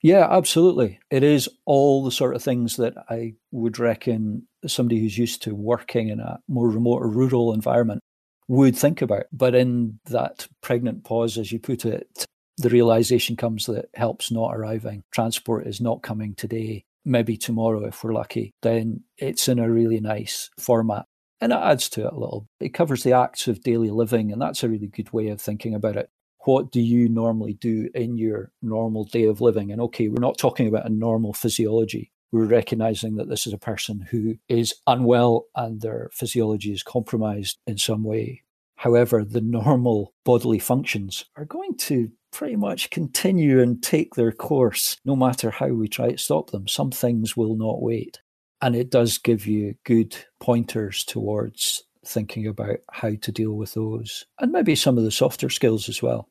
Yeah, 0.00 0.28
absolutely. 0.30 1.00
It 1.10 1.24
is 1.24 1.48
all 1.66 2.04
the 2.04 2.12
sort 2.12 2.36
of 2.36 2.42
things 2.42 2.76
that 2.76 2.94
I 3.10 3.34
would 3.50 3.80
reckon 3.80 4.46
somebody 4.64 5.00
who's 5.00 5.18
used 5.18 5.42
to 5.42 5.54
working 5.54 6.08
in 6.08 6.20
a 6.20 6.38
more 6.48 6.70
remote 6.70 7.02
or 7.02 7.08
rural 7.08 7.52
environment 7.52 8.00
would 8.46 8.76
think 8.76 9.02
about. 9.02 9.24
But 9.32 9.56
in 9.56 9.98
that 10.06 10.46
pregnant 10.62 11.02
pause, 11.04 11.36
as 11.36 11.50
you 11.50 11.58
put 11.58 11.84
it, 11.84 12.24
the 12.60 12.70
realization 12.70 13.36
comes 13.36 13.66
that 13.66 13.88
help's 13.94 14.30
not 14.30 14.54
arriving, 14.54 15.02
transport 15.10 15.66
is 15.66 15.80
not 15.80 16.02
coming 16.02 16.34
today, 16.34 16.84
maybe 17.04 17.36
tomorrow 17.36 17.84
if 17.86 18.04
we're 18.04 18.12
lucky, 18.12 18.52
then 18.62 19.02
it's 19.16 19.48
in 19.48 19.58
a 19.58 19.70
really 19.70 20.00
nice 20.00 20.50
format. 20.58 21.06
And 21.40 21.52
it 21.52 21.56
adds 21.56 21.88
to 21.90 22.06
it 22.06 22.12
a 22.12 22.18
little. 22.18 22.46
It 22.60 22.74
covers 22.74 23.02
the 23.02 23.14
acts 23.14 23.48
of 23.48 23.62
daily 23.62 23.90
living, 23.90 24.30
and 24.30 24.40
that's 24.40 24.62
a 24.62 24.68
really 24.68 24.88
good 24.88 25.10
way 25.12 25.28
of 25.28 25.40
thinking 25.40 25.74
about 25.74 25.96
it. 25.96 26.10
What 26.44 26.70
do 26.70 26.80
you 26.80 27.08
normally 27.08 27.54
do 27.54 27.88
in 27.94 28.16
your 28.16 28.52
normal 28.60 29.04
day 29.04 29.24
of 29.24 29.40
living? 29.40 29.72
And 29.72 29.80
okay, 29.82 30.08
we're 30.08 30.20
not 30.20 30.38
talking 30.38 30.68
about 30.68 30.86
a 30.86 30.90
normal 30.90 31.32
physiology. 31.32 32.12
We're 32.32 32.44
recognizing 32.44 33.16
that 33.16 33.28
this 33.28 33.46
is 33.46 33.52
a 33.52 33.58
person 33.58 34.06
who 34.10 34.36
is 34.48 34.74
unwell 34.86 35.46
and 35.56 35.80
their 35.80 36.10
physiology 36.12 36.72
is 36.72 36.82
compromised 36.82 37.58
in 37.66 37.78
some 37.78 38.04
way. 38.04 38.42
However, 38.76 39.24
the 39.24 39.42
normal 39.42 40.14
bodily 40.24 40.58
functions 40.58 41.26
are 41.36 41.44
going 41.44 41.76
to 41.78 42.12
pretty 42.32 42.56
much 42.56 42.90
continue 42.90 43.60
and 43.60 43.82
take 43.82 44.14
their 44.14 44.32
course 44.32 44.96
no 45.04 45.16
matter 45.16 45.50
how 45.50 45.68
we 45.68 45.88
try 45.88 46.10
to 46.10 46.18
stop 46.18 46.50
them. 46.50 46.68
Some 46.68 46.90
things 46.90 47.36
will 47.36 47.56
not 47.56 47.82
wait. 47.82 48.20
And 48.62 48.76
it 48.76 48.90
does 48.90 49.18
give 49.18 49.46
you 49.46 49.74
good 49.84 50.16
pointers 50.38 51.04
towards 51.04 51.84
thinking 52.04 52.46
about 52.46 52.78
how 52.90 53.12
to 53.20 53.32
deal 53.32 53.52
with 53.52 53.74
those 53.74 54.24
and 54.38 54.52
maybe 54.52 54.74
some 54.74 54.96
of 54.98 55.04
the 55.04 55.10
softer 55.10 55.50
skills 55.50 55.88
as 55.88 56.02
well. 56.02 56.28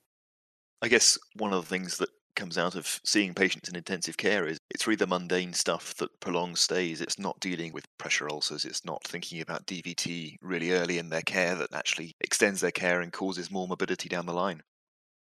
I 0.82 0.88
guess 0.88 1.18
one 1.36 1.53
of 1.53 1.62
the 1.62 1.70
things 1.70 1.98
that 1.98 2.10
comes 2.36 2.58
out 2.58 2.75
of 2.75 3.01
seeing 3.03 3.34
patients 3.34 3.68
in 3.68 3.75
intensive 3.75 4.15
care 4.15 4.48
is 4.48 4.58
it's 4.70 4.88
really 4.88 4.96
the 4.96 5.06
mundane 5.06 5.51
stuff 5.51 5.94
that 5.96 6.20
prolongs 6.22 6.62
stays. 6.62 7.01
It's 7.01 7.20
not 7.20 7.39
dealing 7.41 7.74
with 7.74 7.86
pressure 7.98 8.29
ulcers. 8.29 8.63
It's 8.63 8.86
not 8.86 9.03
thinking 9.03 9.41
about 9.41 9.65
DVT 9.65 10.38
really 10.41 10.72
early 10.72 11.00
in 11.00 11.10
their 11.10 11.22
care 11.22 11.56
that 11.56 11.74
actually 11.74 12.13
extends 12.22 12.62
their 12.62 12.72
care 12.72 13.01
and 13.01 13.12
causes 13.12 13.51
more 13.51 13.68
morbidity 13.68 14.08
down 14.08 14.25
the 14.25 14.34
line. 14.34 14.62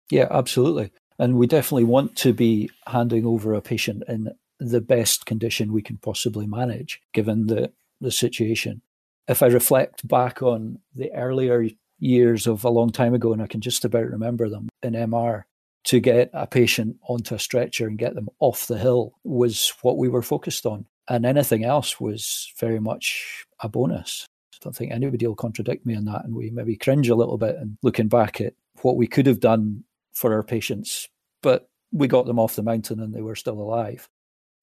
Yeah, 0.10 0.28
absolutely. 0.32 0.92
And 1.18 1.36
we 1.36 1.48
definitely 1.48 1.84
want 1.84 2.16
to 2.18 2.34
be 2.34 2.70
handing 2.88 3.26
over 3.26 3.54
a 3.54 3.62
patient 3.62 4.04
in 4.08 4.32
the 4.60 4.82
best 4.82 5.26
condition 5.26 5.74
we 5.74 5.82
can 5.82 5.98
possibly 5.98 6.48
manage, 6.48 7.02
given 7.14 7.48
the, 7.48 7.72
the 8.02 8.12
situation. 8.12 8.82
If 9.28 9.44
I 9.44 9.48
reflect 9.48 10.08
back 10.08 10.42
on 10.42 10.80
the 10.96 11.12
earlier 11.14 11.70
years 12.00 12.48
of 12.48 12.64
a 12.64 12.70
long 12.70 12.92
time 12.92 13.14
ago, 13.14 13.34
and 13.34 13.42
I 13.42 13.48
can 13.48 13.62
just 13.62 13.86
about 13.86 14.10
remember 14.10 14.50
them 14.50 14.70
in 14.82 14.94
MR, 14.94 15.44
to 15.86 16.00
get 16.00 16.30
a 16.34 16.46
patient 16.46 16.98
onto 17.08 17.36
a 17.36 17.40
stretcher 17.40 17.88
and 17.88 17.98
get 17.98 18.16
them 18.16 18.30
off 18.40 18.68
the 18.68 18.78
hill 18.78 19.14
was 19.24 19.74
what 19.82 19.98
we 19.98 20.10
were 20.10 20.22
focused 20.22 20.66
on. 20.66 20.86
And 21.08 21.26
anything 21.26 21.64
else 21.64 22.00
was 22.00 22.52
very 22.60 22.80
much 22.80 23.46
a 23.62 23.70
bonus. 23.70 24.26
I 24.54 24.58
don't 24.62 24.76
think 24.76 24.92
anybody 24.92 25.26
will 25.26 25.36
contradict 25.36 25.86
me 25.86 25.96
on 25.96 26.06
that. 26.06 26.26
And 26.26 26.36
we 26.36 26.50
maybe 26.50 26.76
cringe 26.76 27.10
a 27.10 27.16
little 27.16 27.38
bit 27.38 27.56
and 27.56 27.78
looking 27.82 28.08
back 28.08 28.42
at 28.42 28.54
what 28.82 28.98
we 28.98 29.08
could 29.08 29.26
have 29.26 29.40
done 29.40 29.84
for 30.14 30.34
our 30.34 30.44
patients, 30.44 31.08
but 31.42 31.70
we 31.92 32.08
got 32.08 32.26
them 32.26 32.40
off 32.40 32.56
the 32.56 32.64
mountain 32.64 33.00
and 33.00 33.14
they 33.14 33.22
were 33.22 33.36
still 33.36 33.60
alive. 33.60 34.10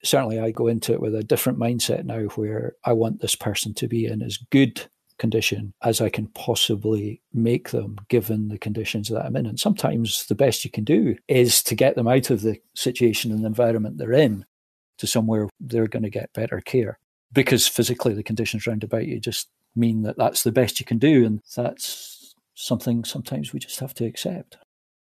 Certainly, 0.04 0.38
I 0.40 0.50
go 0.50 0.68
into 0.68 0.92
it 0.92 1.00
with 1.00 1.14
a 1.14 1.24
different 1.24 1.58
mindset 1.58 2.04
now 2.04 2.24
where 2.34 2.74
I 2.84 2.92
want 2.92 3.20
this 3.20 3.34
person 3.34 3.74
to 3.74 3.88
be 3.88 4.06
in 4.06 4.22
as 4.22 4.36
good 4.36 4.86
condition 5.18 5.72
as 5.82 6.00
I 6.00 6.08
can 6.08 6.26
possibly 6.28 7.22
make 7.32 7.70
them 7.70 7.96
given 8.08 8.48
the 8.48 8.58
conditions 8.58 9.08
that 9.08 9.24
I'm 9.24 9.36
in. 9.36 9.46
And 9.46 9.58
sometimes 9.58 10.26
the 10.26 10.34
best 10.34 10.64
you 10.64 10.70
can 10.70 10.84
do 10.84 11.16
is 11.28 11.62
to 11.64 11.74
get 11.74 11.96
them 11.96 12.08
out 12.08 12.30
of 12.30 12.42
the 12.42 12.58
situation 12.74 13.32
and 13.32 13.42
the 13.42 13.46
environment 13.46 13.98
they're 13.98 14.12
in 14.12 14.44
to 14.98 15.06
somewhere 15.06 15.48
they're 15.60 15.88
going 15.88 16.02
to 16.02 16.10
get 16.10 16.32
better 16.32 16.60
care 16.60 16.98
because 17.32 17.66
physically 17.66 18.14
the 18.14 18.22
conditions 18.22 18.66
around 18.66 18.84
about 18.84 19.06
you 19.06 19.20
just 19.20 19.48
mean 19.74 20.02
that 20.02 20.16
that's 20.16 20.42
the 20.42 20.52
best 20.52 20.80
you 20.80 20.86
can 20.86 20.98
do. 20.98 21.24
And 21.24 21.40
that's 21.54 22.34
something 22.54 23.04
sometimes 23.04 23.52
we 23.52 23.60
just 23.60 23.80
have 23.80 23.94
to 23.94 24.04
accept. 24.04 24.56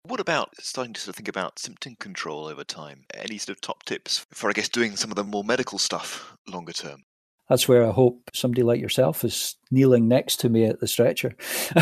What 0.09 0.21
about 0.21 0.51
starting 0.61 0.93
to 0.95 1.01
sort 1.01 1.15
of 1.15 1.17
think 1.17 1.29
about 1.29 1.59
symptom 1.59 1.97
control 1.97 2.47
over 2.47 2.63
time? 2.63 3.07
Any 3.13 3.39
sort 3.39 3.57
of 3.57 3.61
top 3.61 3.83
tips 3.85 4.25
for, 4.31 4.49
I 4.49 4.53
guess, 4.53 4.69
doing 4.69 4.95
some 4.95 5.11
of 5.11 5.17
the 5.17 5.25
more 5.25 5.43
medical 5.43 5.79
stuff 5.79 6.37
longer 6.47 6.73
term? 6.73 7.03
That's 7.49 7.67
where 7.67 7.85
I 7.85 7.91
hope 7.91 8.31
somebody 8.33 8.63
like 8.63 8.81
yourself 8.81 9.25
is 9.25 9.57
kneeling 9.71 10.07
next 10.07 10.37
to 10.41 10.49
me 10.49 10.65
at 10.65 10.79
the 10.79 10.87
stretcher. 10.87 11.35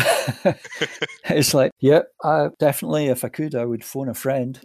it's 1.25 1.53
like, 1.53 1.71
yeah, 1.79 2.01
definitely, 2.59 3.07
if 3.07 3.23
I 3.23 3.29
could, 3.29 3.53
I 3.53 3.65
would 3.65 3.83
phone 3.83 4.09
a 4.09 4.15
friend. 4.15 4.59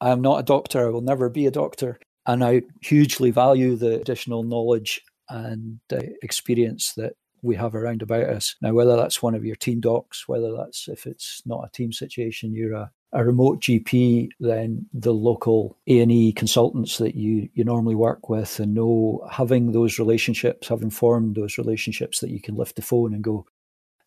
I'm 0.00 0.22
not 0.22 0.40
a 0.40 0.44
doctor. 0.44 0.86
I 0.86 0.90
will 0.90 1.02
never 1.02 1.28
be 1.28 1.46
a 1.46 1.50
doctor. 1.50 1.98
And 2.26 2.42
I 2.42 2.62
hugely 2.80 3.30
value 3.30 3.76
the 3.76 4.00
additional 4.00 4.44
knowledge 4.44 5.02
and 5.28 5.80
uh, 5.92 6.00
experience 6.22 6.94
that 6.94 7.14
we 7.44 7.56
have 7.56 7.74
around 7.74 8.00
about 8.00 8.24
us. 8.24 8.56
Now, 8.62 8.72
whether 8.72 8.96
that's 8.96 9.22
one 9.22 9.34
of 9.34 9.44
your 9.44 9.56
team 9.56 9.80
docs, 9.80 10.26
whether 10.26 10.56
that's 10.56 10.88
if 10.88 11.06
it's 11.06 11.42
not 11.44 11.64
a 11.66 11.70
team 11.70 11.92
situation, 11.92 12.54
you're 12.54 12.74
a, 12.74 12.90
a 13.14 13.24
remote 13.24 13.60
GP, 13.60 14.28
then 14.40 14.86
the 14.92 15.14
local 15.14 15.78
A&E 15.86 16.32
consultants 16.32 16.98
that 16.98 17.14
you, 17.14 17.48
you 17.54 17.64
normally 17.64 17.94
work 17.94 18.28
with 18.28 18.58
and 18.58 18.74
know 18.74 19.26
having 19.30 19.70
those 19.70 20.00
relationships, 20.00 20.68
having 20.68 20.90
formed 20.90 21.36
those 21.36 21.56
relationships 21.56 22.18
that 22.20 22.30
you 22.30 22.40
can 22.40 22.56
lift 22.56 22.74
the 22.74 22.82
phone 22.82 23.14
and 23.14 23.22
go, 23.22 23.46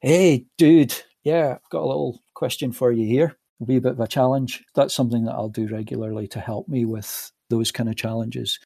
hey, 0.02 0.46
dude, 0.58 0.94
yeah, 1.24 1.56
I've 1.56 1.70
got 1.70 1.84
a 1.84 1.88
little 1.88 2.22
question 2.34 2.74
for 2.74 2.92
you 2.92 3.08
here. 3.08 3.38
It'll 3.58 3.68
be 3.68 3.78
a 3.78 3.82
bit 3.82 3.94
of 3.94 4.00
a 4.02 4.08
challenge. 4.08 4.64
That's 4.76 4.94
something 4.94 5.24
that 5.24 5.34
I'll 5.34 5.50
do 5.50 5.68
regularly 5.68 6.28
to 6.30 6.42
help 6.42 6.68
me 6.68 6.84
with 6.84 7.32
those 7.50 7.72
kind 7.72 7.90
of 7.90 7.96
challenges. 7.96 8.60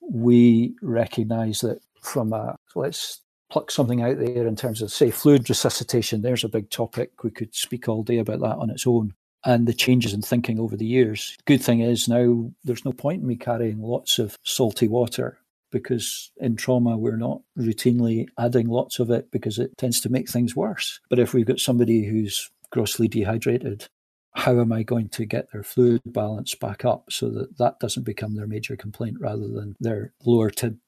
We 0.00 0.76
recognize 0.80 1.60
that 1.62 1.80
from 2.00 2.32
a, 2.32 2.56
let's 2.76 3.20
pluck 3.50 3.72
something 3.72 4.00
out 4.00 4.18
there 4.18 4.46
in 4.46 4.54
terms 4.54 4.80
of, 4.80 4.92
say, 4.92 5.10
fluid 5.10 5.48
resuscitation. 5.48 6.22
There's 6.22 6.44
a 6.44 6.48
big 6.48 6.70
topic. 6.70 7.24
We 7.24 7.30
could 7.30 7.54
speak 7.54 7.88
all 7.88 8.04
day 8.04 8.18
about 8.18 8.40
that 8.40 8.56
on 8.56 8.70
its 8.70 8.86
own. 8.86 9.14
And 9.48 9.66
the 9.66 9.72
changes 9.72 10.12
in 10.12 10.20
thinking 10.20 10.60
over 10.60 10.76
the 10.76 10.84
years. 10.84 11.34
Good 11.46 11.62
thing 11.62 11.80
is 11.80 12.06
now 12.06 12.50
there's 12.64 12.84
no 12.84 12.92
point 12.92 13.22
in 13.22 13.26
me 13.26 13.36
carrying 13.36 13.80
lots 13.80 14.18
of 14.18 14.36
salty 14.42 14.88
water 14.88 15.38
because 15.72 16.30
in 16.36 16.54
trauma 16.56 16.98
we're 16.98 17.16
not 17.16 17.40
routinely 17.58 18.26
adding 18.38 18.68
lots 18.68 18.98
of 18.98 19.10
it 19.10 19.30
because 19.30 19.58
it 19.58 19.78
tends 19.78 20.02
to 20.02 20.10
make 20.10 20.28
things 20.28 20.54
worse. 20.54 21.00
But 21.08 21.18
if 21.18 21.32
we've 21.32 21.46
got 21.46 21.60
somebody 21.60 22.04
who's 22.04 22.50
grossly 22.70 23.08
dehydrated, 23.08 23.88
how 24.34 24.60
am 24.60 24.70
I 24.70 24.82
going 24.82 25.08
to 25.10 25.24
get 25.24 25.50
their 25.50 25.62
fluid 25.62 26.02
balance 26.04 26.54
back 26.54 26.84
up 26.84 27.10
so 27.10 27.30
that 27.30 27.56
that 27.56 27.80
doesn't 27.80 28.04
become 28.04 28.36
their 28.36 28.46
major 28.46 28.76
complaint 28.76 29.16
rather 29.18 29.48
than 29.48 29.76
their 29.80 30.12
lower 30.26 30.50
tib 30.50 30.78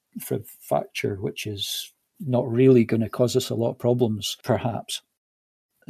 fracture, 0.60 1.16
which 1.16 1.46
is 1.46 1.94
not 2.20 2.46
really 2.46 2.84
going 2.84 3.00
to 3.00 3.08
cause 3.08 3.36
us 3.36 3.48
a 3.48 3.54
lot 3.54 3.70
of 3.70 3.78
problems, 3.78 4.36
perhaps. 4.44 5.00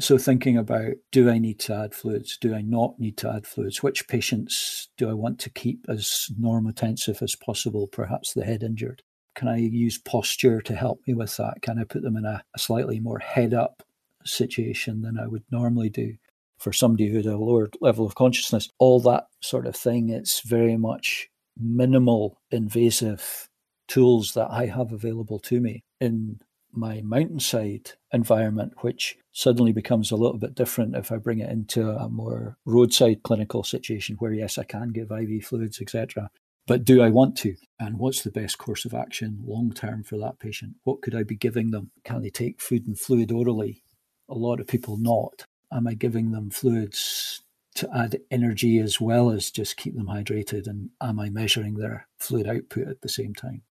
So, 0.00 0.16
thinking 0.16 0.56
about 0.56 0.94
do 1.12 1.28
I 1.28 1.38
need 1.38 1.58
to 1.60 1.74
add 1.74 1.94
fluids? 1.94 2.38
Do 2.38 2.54
I 2.54 2.62
not 2.62 2.98
need 2.98 3.18
to 3.18 3.30
add 3.30 3.46
fluids? 3.46 3.82
Which 3.82 4.08
patients 4.08 4.88
do 4.96 5.10
I 5.10 5.12
want 5.12 5.38
to 5.40 5.50
keep 5.50 5.84
as 5.90 6.30
normotensive 6.40 7.20
as 7.20 7.36
possible, 7.36 7.86
perhaps 7.86 8.32
the 8.32 8.44
head 8.44 8.62
injured? 8.62 9.02
Can 9.34 9.48
I 9.48 9.58
use 9.58 9.98
posture 9.98 10.62
to 10.62 10.74
help 10.74 11.00
me 11.06 11.12
with 11.12 11.36
that? 11.36 11.60
Can 11.60 11.78
I 11.78 11.84
put 11.84 12.02
them 12.02 12.16
in 12.16 12.24
a, 12.24 12.42
a 12.54 12.58
slightly 12.58 12.98
more 12.98 13.18
head 13.18 13.52
up 13.52 13.82
situation 14.24 15.02
than 15.02 15.18
I 15.18 15.26
would 15.26 15.44
normally 15.50 15.90
do? 15.90 16.14
For 16.56 16.72
somebody 16.72 17.08
who 17.08 17.18
had 17.18 17.26
a 17.26 17.36
lower 17.36 17.68
level 17.82 18.06
of 18.06 18.14
consciousness, 18.14 18.70
all 18.78 19.00
that 19.00 19.26
sort 19.40 19.66
of 19.66 19.76
thing, 19.76 20.08
it's 20.08 20.40
very 20.40 20.78
much 20.78 21.28
minimal 21.58 22.38
invasive 22.50 23.50
tools 23.86 24.32
that 24.32 24.50
I 24.50 24.66
have 24.66 24.92
available 24.92 25.38
to 25.40 25.60
me 25.60 25.84
in 26.00 26.40
my 26.72 27.00
mountainside 27.02 27.92
environment, 28.12 28.72
which 28.80 29.16
suddenly 29.32 29.72
becomes 29.72 30.10
a 30.10 30.16
little 30.16 30.38
bit 30.38 30.54
different 30.54 30.96
if 30.96 31.12
I 31.12 31.16
bring 31.16 31.38
it 31.38 31.50
into 31.50 31.90
a 31.90 32.08
more 32.08 32.56
roadside 32.64 33.22
clinical 33.22 33.62
situation 33.62 34.16
where, 34.18 34.32
yes, 34.32 34.58
I 34.58 34.64
can 34.64 34.90
give 34.90 35.10
IV 35.10 35.44
fluids, 35.44 35.80
etc. 35.80 36.30
But 36.66 36.84
do 36.84 37.02
I 37.02 37.10
want 37.10 37.36
to? 37.38 37.56
And 37.78 37.98
what's 37.98 38.22
the 38.22 38.30
best 38.30 38.58
course 38.58 38.84
of 38.84 38.94
action 38.94 39.42
long 39.44 39.72
term 39.72 40.04
for 40.04 40.18
that 40.18 40.38
patient? 40.38 40.76
What 40.84 41.02
could 41.02 41.14
I 41.14 41.22
be 41.22 41.36
giving 41.36 41.70
them? 41.70 41.90
Can 42.04 42.22
they 42.22 42.30
take 42.30 42.60
food 42.60 42.86
and 42.86 42.98
fluid 42.98 43.32
orally? 43.32 43.82
A 44.28 44.34
lot 44.34 44.60
of 44.60 44.66
people 44.66 44.96
not. 44.96 45.44
Am 45.72 45.86
I 45.86 45.94
giving 45.94 46.30
them 46.30 46.50
fluids 46.50 47.42
to 47.76 47.88
add 47.94 48.20
energy 48.30 48.78
as 48.78 49.00
well 49.00 49.30
as 49.30 49.50
just 49.50 49.76
keep 49.76 49.96
them 49.96 50.06
hydrated? 50.06 50.66
And 50.66 50.90
am 51.00 51.18
I 51.18 51.30
measuring 51.30 51.74
their 51.74 52.06
fluid 52.18 52.46
output 52.46 52.88
at 52.88 53.00
the 53.00 53.08
same 53.08 53.34
time? 53.34 53.62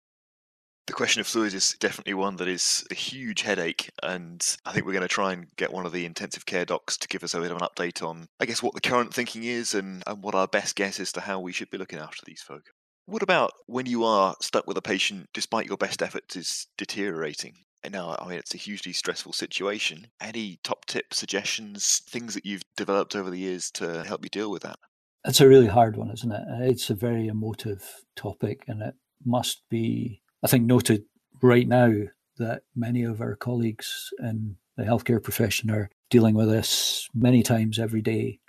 The 0.89 0.93
question 0.93 1.22
of 1.22 1.27
fluids 1.27 1.53
is 1.53 1.75
definitely 1.79 2.15
one 2.15 2.38
that 2.38 2.48
is 2.48 2.84
a 2.89 2.96
huge 2.96 3.43
headache, 3.43 3.91
and 4.01 4.43
I 4.65 4.72
think 4.72 4.88
we're 4.88 4.93
going 4.93 5.03
to 5.03 5.08
try 5.08 5.34
and 5.34 5.46
get 5.55 5.72
one 5.72 5.86
of 5.86 5.91
the 5.91 6.03
intensive 6.03 6.48
care 6.48 6.65
docs 6.65 6.98
to 6.98 7.08
give 7.08 7.24
us 7.24 7.36
a 7.36 7.39
bit 7.39 7.51
of 7.51 7.62
an 7.62 7.67
update 7.67 8.01
on, 8.01 8.27
I 8.39 8.46
guess, 8.46 8.63
what 8.63 8.74
the 8.74 8.81
current 8.81 9.13
thinking 9.13 9.43
is 9.43 9.75
and, 9.75 10.01
and 10.08 10.24
what 10.24 10.34
our 10.34 10.48
best 10.48 10.75
guess 10.75 11.00
is 11.00 11.12
to 11.12 11.22
how 11.22 11.39
we 11.39 11.51
should 11.51 11.69
be 11.69 11.77
looking 11.77 12.00
after 12.00 12.24
these 12.25 12.41
folk. 12.41 12.72
What 13.05 13.22
about 13.22 13.51
when 13.67 13.86
you 13.86 14.03
are 14.03 14.36
stuck 14.41 14.65
with 14.65 14.77
a 14.77 14.81
patient 14.81 15.29
despite 15.31 15.67
your 15.67 15.77
best 15.77 16.01
efforts 16.01 16.36
is 16.36 16.65
deteriorating? 16.75 17.53
And 17.84 17.93
now, 17.93 18.17
I 18.19 18.27
mean, 18.27 18.39
it's 18.39 18.55
a 18.55 18.58
hugely 18.58 18.91
stressful 18.91 19.34
situation. 19.34 20.08
Any 20.19 20.58
top 20.63 20.86
tips, 20.86 21.19
suggestions, 21.19 22.01
things 22.10 22.34
that 22.34 22.48
you've 22.48 22.63
developed 22.75 23.15
over 23.15 23.29
the 23.29 23.38
years 23.38 23.69
to 23.75 24.03
help 24.05 24.25
you 24.25 24.29
deal 24.29 24.50
with 24.50 24.63
that? 24.63 24.79
It's 25.24 25.39
a 25.39 25.48
really 25.48 25.67
hard 25.67 25.98
one, 25.98 26.10
isn't 26.10 26.31
it? 26.31 26.41
It's 26.62 26.89
a 26.89 26.96
very 26.96 27.27
emotive 27.27 27.84
topic, 28.15 28.63
and 28.67 28.81
it 28.81 28.96
must 29.24 29.62
be 29.69 30.24
I 30.43 30.48
think, 30.48 30.65
noted 30.65 31.03
right 31.41 31.67
now 31.67 31.91
that 32.38 32.63
many 32.75 33.03
of 33.03 33.22
our 33.22 33.36
colleagues 33.36 34.13
in 34.19 34.55
the 34.77 34.84
healthcare 34.84 35.22
profession 35.22 35.69
are 35.69 35.89
dealing 36.10 36.36
with 36.36 36.50
this 36.50 37.10
many 37.13 37.43
times 37.43 37.77
every 37.79 38.01
day. 38.01 38.39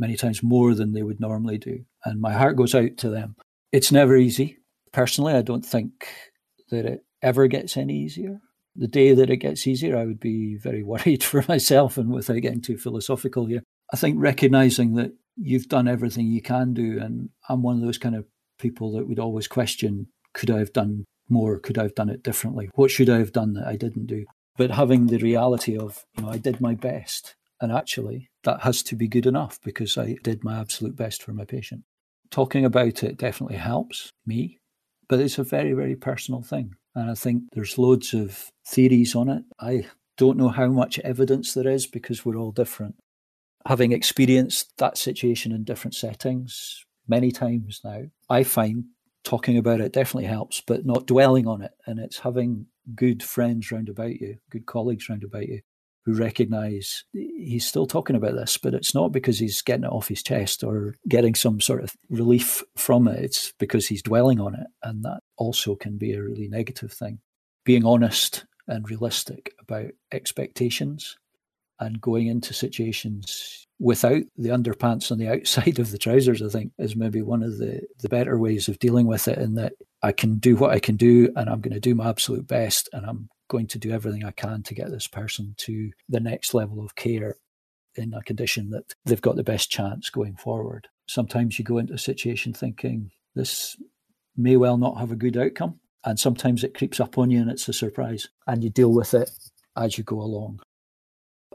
many 0.00 0.16
times 0.16 0.44
more 0.44 0.74
than 0.74 0.92
they 0.92 1.02
would 1.02 1.18
normally 1.18 1.58
do. 1.58 1.84
And 2.04 2.20
my 2.20 2.32
heart 2.32 2.56
goes 2.56 2.72
out 2.72 2.96
to 2.98 3.10
them. 3.10 3.34
It's 3.72 3.90
never 3.90 4.16
easy. 4.16 4.58
Personally, 4.92 5.34
I 5.34 5.42
don't 5.42 5.66
think 5.66 6.06
that 6.70 6.86
it 6.86 7.04
ever 7.20 7.48
gets 7.48 7.76
any 7.76 7.94
easier. 7.94 8.40
The 8.76 8.86
day 8.86 9.12
that 9.12 9.28
it 9.28 9.38
gets 9.38 9.66
easier, 9.66 9.96
I 9.96 10.06
would 10.06 10.20
be 10.20 10.56
very 10.56 10.82
worried 10.92 11.24
for 11.24 11.44
myself 11.48 11.98
and 11.98 12.10
without 12.10 12.40
getting 12.42 12.62
too 12.62 12.78
philosophical 12.78 13.46
here. 13.46 13.64
I 13.92 13.96
think 13.96 14.16
recognizing 14.18 14.94
that 14.94 15.12
you've 15.36 15.68
done 15.68 15.88
everything 15.88 16.28
you 16.28 16.42
can 16.42 16.74
do, 16.74 16.98
and 17.00 17.30
I'm 17.48 17.62
one 17.62 17.76
of 17.76 17.82
those 17.82 17.98
kind 17.98 18.14
of 18.14 18.26
people 18.58 18.92
that 18.92 19.08
would 19.08 19.18
always 19.18 19.48
question 19.48 20.06
could 20.32 20.50
I 20.50 20.58
have 20.58 20.72
done 20.72 21.04
more? 21.28 21.58
Could 21.58 21.78
I 21.78 21.82
have 21.84 21.94
done 21.94 22.08
it 22.08 22.22
differently? 22.22 22.70
What 22.74 22.90
should 22.90 23.10
I 23.10 23.18
have 23.18 23.32
done 23.32 23.54
that 23.54 23.66
I 23.66 23.76
didn't 23.76 24.06
do? 24.06 24.26
But 24.56 24.72
having 24.72 25.06
the 25.06 25.18
reality 25.18 25.78
of, 25.78 26.04
you 26.16 26.24
know, 26.24 26.30
I 26.30 26.38
did 26.38 26.60
my 26.60 26.74
best. 26.74 27.36
And 27.60 27.72
actually, 27.72 28.30
that 28.44 28.62
has 28.62 28.82
to 28.84 28.96
be 28.96 29.08
good 29.08 29.26
enough 29.26 29.58
because 29.64 29.98
I 29.98 30.16
did 30.22 30.44
my 30.44 30.58
absolute 30.58 30.96
best 30.96 31.22
for 31.22 31.32
my 31.32 31.44
patient. 31.44 31.82
Talking 32.30 32.64
about 32.64 33.02
it 33.02 33.16
definitely 33.16 33.56
helps 33.56 34.12
me, 34.26 34.58
but 35.08 35.20
it's 35.20 35.38
a 35.38 35.44
very, 35.44 35.72
very 35.72 35.96
personal 35.96 36.42
thing. 36.42 36.74
And 36.94 37.10
I 37.10 37.14
think 37.14 37.44
there's 37.52 37.78
loads 37.78 38.14
of 38.14 38.50
theories 38.66 39.14
on 39.14 39.28
it. 39.28 39.44
I 39.60 39.86
don't 40.16 40.36
know 40.36 40.48
how 40.48 40.66
much 40.68 40.98
evidence 41.00 41.54
there 41.54 41.68
is 41.68 41.86
because 41.86 42.24
we're 42.24 42.36
all 42.36 42.50
different. 42.50 42.96
Having 43.66 43.92
experienced 43.92 44.72
that 44.78 44.98
situation 44.98 45.52
in 45.52 45.64
different 45.64 45.94
settings 45.94 46.84
many 47.06 47.30
times 47.30 47.80
now, 47.84 48.02
I 48.28 48.42
find 48.42 48.84
talking 49.28 49.58
about 49.58 49.80
it 49.80 49.92
definitely 49.92 50.24
helps, 50.24 50.62
but 50.66 50.86
not 50.86 51.06
dwelling 51.06 51.46
on 51.46 51.60
it. 51.60 51.72
And 51.86 51.98
it's 51.98 52.20
having 52.20 52.66
good 52.94 53.22
friends 53.22 53.70
round 53.70 53.90
about 53.90 54.18
you, 54.20 54.38
good 54.50 54.64
colleagues 54.64 55.08
round 55.08 55.22
about 55.22 55.46
you 55.46 55.60
who 56.06 56.14
recognize 56.14 57.04
he's 57.12 57.66
still 57.66 57.86
talking 57.86 58.16
about 58.16 58.34
this, 58.34 58.56
but 58.56 58.72
it's 58.72 58.94
not 58.94 59.12
because 59.12 59.38
he's 59.38 59.60
getting 59.60 59.84
it 59.84 59.92
off 59.92 60.08
his 60.08 60.22
chest 60.22 60.64
or 60.64 60.96
getting 61.06 61.34
some 61.34 61.60
sort 61.60 61.84
of 61.84 61.94
relief 62.08 62.62
from 62.76 63.06
it. 63.06 63.22
It's 63.22 63.52
because 63.58 63.86
he's 63.86 64.02
dwelling 64.02 64.40
on 64.40 64.54
it. 64.54 64.66
And 64.82 65.02
that 65.04 65.20
also 65.36 65.74
can 65.74 65.98
be 65.98 66.14
a 66.14 66.22
really 66.22 66.48
negative 66.48 66.94
thing. 66.94 67.18
Being 67.66 67.84
honest 67.84 68.46
and 68.66 68.88
realistic 68.88 69.52
about 69.60 69.90
expectations 70.10 71.18
and 71.78 72.00
going 72.00 72.28
into 72.28 72.54
situations 72.54 73.67
without 73.78 74.22
the 74.36 74.48
underpants 74.50 75.10
on 75.10 75.18
the 75.18 75.28
outside 75.32 75.78
of 75.78 75.90
the 75.90 75.98
trousers, 75.98 76.42
I 76.42 76.48
think, 76.48 76.72
is 76.78 76.96
maybe 76.96 77.22
one 77.22 77.42
of 77.42 77.58
the, 77.58 77.82
the 78.00 78.08
better 78.08 78.38
ways 78.38 78.68
of 78.68 78.78
dealing 78.78 79.06
with 79.06 79.28
it 79.28 79.38
in 79.38 79.54
that 79.54 79.74
I 80.02 80.12
can 80.12 80.38
do 80.38 80.56
what 80.56 80.70
I 80.70 80.78
can 80.78 80.96
do 80.96 81.32
and 81.36 81.48
I'm 81.48 81.60
going 81.60 81.74
to 81.74 81.80
do 81.80 81.94
my 81.94 82.08
absolute 82.08 82.46
best 82.46 82.88
and 82.92 83.04
I'm 83.04 83.28
going 83.48 83.66
to 83.68 83.78
do 83.78 83.90
everything 83.90 84.24
I 84.24 84.30
can 84.30 84.62
to 84.64 84.74
get 84.74 84.90
this 84.90 85.06
person 85.06 85.54
to 85.58 85.90
the 86.08 86.20
next 86.20 86.54
level 86.54 86.84
of 86.84 86.94
care 86.94 87.36
in 87.96 88.14
a 88.14 88.22
condition 88.22 88.70
that 88.70 88.94
they've 89.04 89.20
got 89.20 89.36
the 89.36 89.42
best 89.42 89.70
chance 89.70 90.10
going 90.10 90.36
forward. 90.36 90.88
Sometimes 91.08 91.58
you 91.58 91.64
go 91.64 91.78
into 91.78 91.94
a 91.94 91.98
situation 91.98 92.52
thinking 92.52 93.10
this 93.34 93.76
may 94.36 94.56
well 94.56 94.78
not 94.78 94.98
have 94.98 95.10
a 95.10 95.16
good 95.16 95.36
outcome. 95.36 95.80
And 96.04 96.18
sometimes 96.18 96.62
it 96.62 96.74
creeps 96.74 97.00
up 97.00 97.18
on 97.18 97.30
you 97.30 97.40
and 97.40 97.50
it's 97.50 97.68
a 97.68 97.72
surprise. 97.72 98.28
And 98.46 98.62
you 98.62 98.70
deal 98.70 98.92
with 98.92 99.14
it 99.14 99.30
as 99.76 99.98
you 99.98 100.04
go 100.04 100.20
along. 100.20 100.60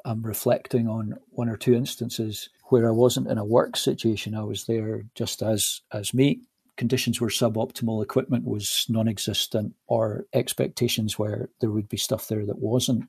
I'm 0.06 0.22
reflecting 0.24 0.88
on 0.88 1.18
one 1.30 1.50
or 1.50 1.58
two 1.58 1.74
instances 1.74 2.50
where 2.70 2.88
I 2.88 2.92
wasn't 2.92 3.28
in 3.28 3.38
a 3.38 3.46
work 3.46 3.78
situation. 3.78 4.36
I 4.36 4.44
was 4.44 4.66
there 4.66 5.04
just 5.16 5.42
as 5.42 5.82
as 5.92 6.14
me 6.14 6.42
conditions 6.78 7.22
were 7.22 7.30
suboptimal, 7.30 8.04
equipment 8.04 8.46
was 8.46 8.86
non 8.90 9.08
existent, 9.08 9.74
or 9.88 10.26
expectations 10.34 11.20
where 11.20 11.50
there 11.62 11.72
would 11.72 11.90
be 11.90 11.98
stuff 11.98 12.28
there 12.28 12.46
that 12.46 12.60
wasn't. 12.60 13.06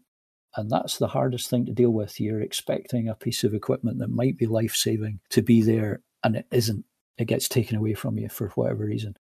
And 0.56 0.70
that's 0.70 0.98
the 0.98 1.08
hardest 1.08 1.50
thing 1.50 1.66
to 1.66 1.72
deal 1.72 1.90
with. 1.90 2.20
You're 2.20 2.40
expecting 2.40 3.08
a 3.08 3.14
piece 3.14 3.42
of 3.42 3.54
equipment 3.54 3.98
that 3.98 4.10
might 4.10 4.36
be 4.36 4.46
life 4.46 4.74
saving 4.74 5.20
to 5.30 5.42
be 5.42 5.62
there, 5.62 6.02
and 6.22 6.36
it 6.36 6.46
isn't. 6.50 6.84
It 7.18 7.26
gets 7.26 7.48
taken 7.48 7.76
away 7.76 7.94
from 7.94 8.18
you 8.18 8.28
for 8.28 8.48
whatever 8.50 8.84
reason. 8.84 9.16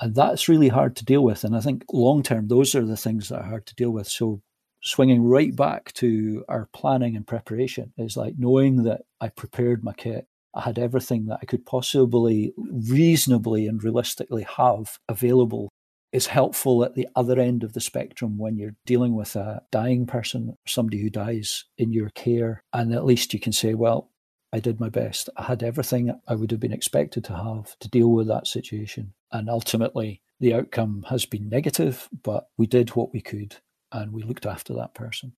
And 0.00 0.14
that's 0.14 0.48
really 0.48 0.68
hard 0.68 0.96
to 0.96 1.04
deal 1.04 1.22
with. 1.22 1.44
And 1.44 1.56
I 1.56 1.60
think 1.60 1.84
long 1.92 2.22
term, 2.22 2.48
those 2.48 2.74
are 2.74 2.84
the 2.84 2.96
things 2.96 3.28
that 3.28 3.40
are 3.40 3.48
hard 3.48 3.66
to 3.66 3.74
deal 3.74 3.90
with. 3.90 4.08
So 4.08 4.42
swinging 4.86 5.24
right 5.24 5.54
back 5.54 5.92
to 5.94 6.44
our 6.48 6.68
planning 6.72 7.16
and 7.16 7.26
preparation 7.26 7.92
is 7.98 8.16
like 8.16 8.34
knowing 8.38 8.84
that 8.84 9.02
I 9.20 9.28
prepared 9.28 9.82
my 9.82 9.92
kit, 9.92 10.28
I 10.54 10.62
had 10.62 10.78
everything 10.78 11.26
that 11.26 11.40
I 11.42 11.44
could 11.44 11.66
possibly 11.66 12.54
reasonably 12.56 13.66
and 13.66 13.82
realistically 13.82 14.46
have 14.56 14.98
available 15.08 15.68
is 16.12 16.28
helpful 16.28 16.84
at 16.84 16.94
the 16.94 17.08
other 17.16 17.38
end 17.38 17.64
of 17.64 17.72
the 17.72 17.80
spectrum 17.80 18.38
when 18.38 18.56
you're 18.56 18.76
dealing 18.86 19.14
with 19.14 19.34
a 19.34 19.62
dying 19.72 20.06
person, 20.06 20.56
somebody 20.66 21.02
who 21.02 21.10
dies 21.10 21.64
in 21.76 21.92
your 21.92 22.10
care. 22.10 22.62
And 22.72 22.94
at 22.94 23.04
least 23.04 23.34
you 23.34 23.40
can 23.40 23.52
say, 23.52 23.74
well, 23.74 24.10
I 24.52 24.60
did 24.60 24.78
my 24.78 24.88
best. 24.88 25.28
I 25.36 25.42
had 25.42 25.62
everything 25.62 26.18
I 26.28 26.36
would 26.36 26.52
have 26.52 26.60
been 26.60 26.72
expected 26.72 27.24
to 27.24 27.36
have 27.36 27.76
to 27.80 27.88
deal 27.88 28.10
with 28.10 28.28
that 28.28 28.46
situation. 28.46 29.12
And 29.32 29.50
ultimately, 29.50 30.22
the 30.38 30.54
outcome 30.54 31.04
has 31.08 31.26
been 31.26 31.48
negative, 31.48 32.08
but 32.22 32.48
we 32.56 32.66
did 32.66 32.90
what 32.90 33.12
we 33.12 33.20
could 33.20 33.56
and 33.96 34.12
we 34.12 34.22
looked 34.22 34.46
after 34.46 34.74
that 34.74 34.94
person. 34.94 35.32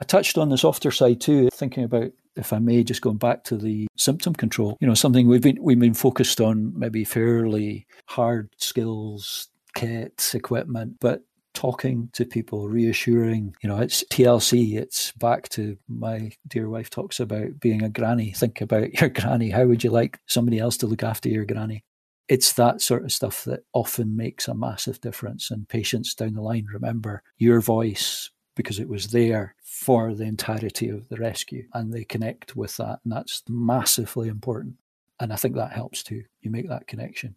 I 0.00 0.04
touched 0.04 0.36
on 0.36 0.50
the 0.50 0.58
softer 0.58 0.90
side 0.90 1.20
too, 1.20 1.48
thinking 1.52 1.84
about 1.84 2.12
if 2.36 2.52
I 2.52 2.58
may, 2.58 2.84
just 2.84 3.00
going 3.00 3.16
back 3.16 3.44
to 3.44 3.56
the 3.56 3.86
symptom 3.96 4.34
control. 4.34 4.76
You 4.80 4.86
know, 4.86 4.94
something 4.94 5.26
we've 5.26 5.42
been 5.42 5.58
we've 5.60 5.78
been 5.78 5.94
focused 5.94 6.40
on 6.40 6.78
maybe 6.78 7.04
fairly 7.04 7.86
hard 8.06 8.50
skills, 8.58 9.48
kits, 9.74 10.34
equipment, 10.34 10.96
but 11.00 11.22
talking 11.54 12.10
to 12.12 12.26
people, 12.26 12.68
reassuring, 12.68 13.54
you 13.62 13.68
know, 13.68 13.78
it's 13.78 14.04
TLC, 14.04 14.76
it's 14.76 15.12
back 15.12 15.48
to 15.48 15.78
my 15.88 16.30
dear 16.46 16.68
wife 16.68 16.90
talks 16.90 17.18
about 17.18 17.58
being 17.58 17.82
a 17.82 17.88
granny. 17.88 18.32
Think 18.32 18.60
about 18.60 18.92
your 19.00 19.08
granny. 19.08 19.50
How 19.50 19.64
would 19.64 19.82
you 19.82 19.90
like 19.90 20.20
somebody 20.26 20.58
else 20.58 20.76
to 20.78 20.86
look 20.86 21.02
after 21.02 21.30
your 21.30 21.46
granny? 21.46 21.82
It's 22.28 22.52
that 22.54 22.80
sort 22.80 23.04
of 23.04 23.12
stuff 23.12 23.44
that 23.44 23.64
often 23.72 24.16
makes 24.16 24.48
a 24.48 24.54
massive 24.54 25.00
difference. 25.00 25.50
And 25.50 25.68
patients 25.68 26.14
down 26.14 26.34
the 26.34 26.42
line 26.42 26.66
remember 26.72 27.22
your 27.38 27.60
voice 27.60 28.30
because 28.56 28.80
it 28.80 28.88
was 28.88 29.08
there 29.08 29.54
for 29.62 30.14
the 30.14 30.24
entirety 30.24 30.88
of 30.88 31.08
the 31.08 31.16
rescue 31.16 31.66
and 31.74 31.92
they 31.92 32.04
connect 32.04 32.56
with 32.56 32.76
that. 32.78 33.00
And 33.04 33.12
that's 33.12 33.42
massively 33.48 34.28
important. 34.28 34.76
And 35.20 35.32
I 35.32 35.36
think 35.36 35.54
that 35.54 35.72
helps 35.72 36.02
too. 36.02 36.24
You 36.40 36.50
make 36.50 36.68
that 36.68 36.88
connection. 36.88 37.36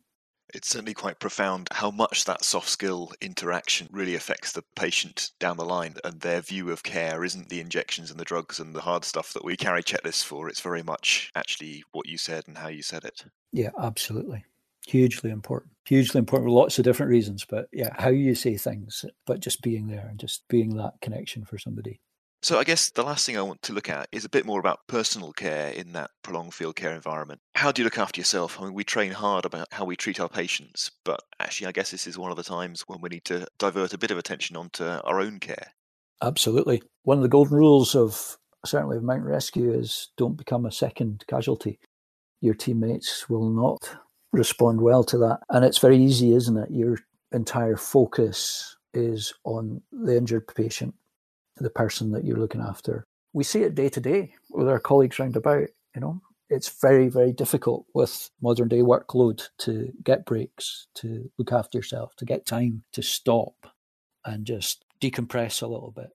It's 0.52 0.70
certainly 0.70 0.96
quite 0.96 1.20
profound 1.20 1.68
how 1.72 1.92
much 1.92 2.26
that 2.26 2.44
soft 2.44 2.70
skill 2.70 3.12
interaction 3.22 3.88
really 3.92 4.16
affects 4.16 4.52
the 4.52 4.64
patient 4.76 5.30
down 5.40 5.58
the 5.58 5.66
line 5.66 5.94
and 6.04 6.22
their 6.22 6.42
view 6.42 6.72
of 6.72 6.82
care 6.82 7.24
isn't 7.24 7.50
the 7.50 7.60
injections 7.60 8.10
and 8.10 8.20
the 8.20 8.26
drugs 8.26 8.60
and 8.60 8.74
the 8.74 8.82
hard 8.82 9.06
stuff 9.06 9.32
that 9.34 9.46
we 9.46 9.56
carry 9.56 9.84
checklists 9.84 10.24
for. 10.24 10.50
It's 10.50 10.62
very 10.62 10.82
much 10.82 11.32
actually 11.36 11.84
what 11.92 12.08
you 12.08 12.18
said 12.18 12.46
and 12.48 12.58
how 12.58 12.70
you 12.70 12.82
said 12.82 13.04
it. 13.04 13.26
Yeah, 13.52 13.70
absolutely 13.80 14.46
hugely 14.90 15.30
important 15.30 15.72
hugely 15.86 16.20
important 16.20 16.48
for 16.48 16.52
lots 16.52 16.78
of 16.78 16.84
different 16.84 17.10
reasons 17.10 17.46
but 17.48 17.68
yeah 17.72 17.90
how 17.98 18.10
you 18.10 18.36
say 18.36 18.58
things 18.58 19.06
but 19.26 19.40
just 19.40 19.62
being 19.62 19.88
there 19.88 20.08
and 20.10 20.20
just 20.20 20.44
being 20.50 20.76
that 20.76 20.94
connection 21.02 21.46
for 21.46 21.58
somebody 21.58 22.00
so 22.42 22.58
I 22.58 22.64
guess 22.64 22.90
the 22.90 23.04
last 23.04 23.26
thing 23.26 23.38
I 23.38 23.42
want 23.42 23.62
to 23.64 23.74
look 23.74 23.90
at 23.90 24.08
is 24.14 24.24
a 24.24 24.30
bit 24.30 24.46
more 24.46 24.62
about 24.62 24.88
personal 24.88 25.34
care 25.34 25.72
in 25.72 25.92
that 25.94 26.12
prolonged 26.24 26.54
field 26.54 26.78
care 26.78 26.94
environment. 26.94 27.42
How 27.56 27.74
do 27.74 27.82
you 27.82 27.84
look 27.84 27.98
after 27.98 28.22
yourself? 28.22 28.58
I 28.58 28.64
mean, 28.64 28.74
we 28.74 28.86
train 28.86 29.12
hard 29.12 29.44
about 29.44 29.68
how 29.72 29.84
we 29.84 29.98
treat 29.98 30.22
our 30.22 30.30
patients, 30.30 30.90
but 31.04 31.20
actually, 31.42 31.68
I 31.68 31.74
guess 31.74 31.92
this 31.92 32.08
is 32.08 32.18
one 32.18 32.32
of 32.32 32.38
the 32.38 32.44
times 32.44 32.86
when 32.88 33.02
we 33.02 33.10
need 33.10 33.26
to 33.26 33.46
divert 33.58 33.94
a 33.94 33.98
bit 33.98 34.12
of 34.12 34.18
attention 34.18 34.56
onto 34.56 34.86
our 34.86 35.20
own 35.20 35.42
care. 35.42 35.74
Absolutely. 36.22 36.82
One 37.04 37.18
of 37.18 37.24
the 37.24 37.30
golden 37.30 37.58
rules 37.58 37.94
of 37.94 38.38
certainly 38.66 38.96
of 38.96 39.04
mountain 39.04 39.28
rescue 39.28 39.74
is 39.74 40.10
don't 40.18 40.38
become 40.38 40.66
a 40.66 40.72
second 40.72 41.26
casualty. 41.28 41.80
Your 42.40 42.54
teammates 42.54 43.30
will 43.30 43.50
not 43.50 43.98
respond 44.32 44.82
well 44.82 45.04
to 45.06 45.18
that. 45.20 45.40
And 45.50 45.66
it's 45.66 45.80
very 45.80 45.98
easy, 45.98 46.34
isn't 46.34 46.58
it? 46.58 46.72
Your 46.72 46.98
entire 47.32 47.78
focus 47.78 48.78
is 48.94 49.34
on 49.44 49.82
the 49.92 50.18
injured 50.18 50.48
patient, 50.48 50.96
the 51.58 51.70
person 51.70 52.12
that 52.12 52.26
you're 52.26 52.38
looking 52.38 52.62
after. 52.62 53.06
We 53.34 53.44
see 53.44 53.64
it 53.64 53.76
day 53.76 53.90
to 53.90 54.00
day 54.00 54.34
with 54.50 54.68
our 54.68 54.80
colleagues 54.80 55.20
round 55.20 55.36
about, 55.36 55.68
you 55.96 56.02
know. 56.02 56.22
It's 56.52 56.82
very, 56.82 57.10
very 57.10 57.32
difficult 57.32 57.86
with 57.94 58.32
modern 58.42 58.70
day 58.70 58.80
workload 58.80 59.50
to 59.60 59.94
get 60.04 60.26
breaks, 60.26 60.88
to 60.96 61.30
look 61.38 61.52
after 61.52 61.78
yourself, 61.78 62.16
to 62.16 62.26
get 62.26 62.48
time 62.48 62.82
to 62.94 63.04
stop 63.04 63.54
and 64.26 64.48
just 64.48 64.84
decompress 65.00 65.62
a 65.62 65.68
little 65.68 65.92
bit 65.92 66.10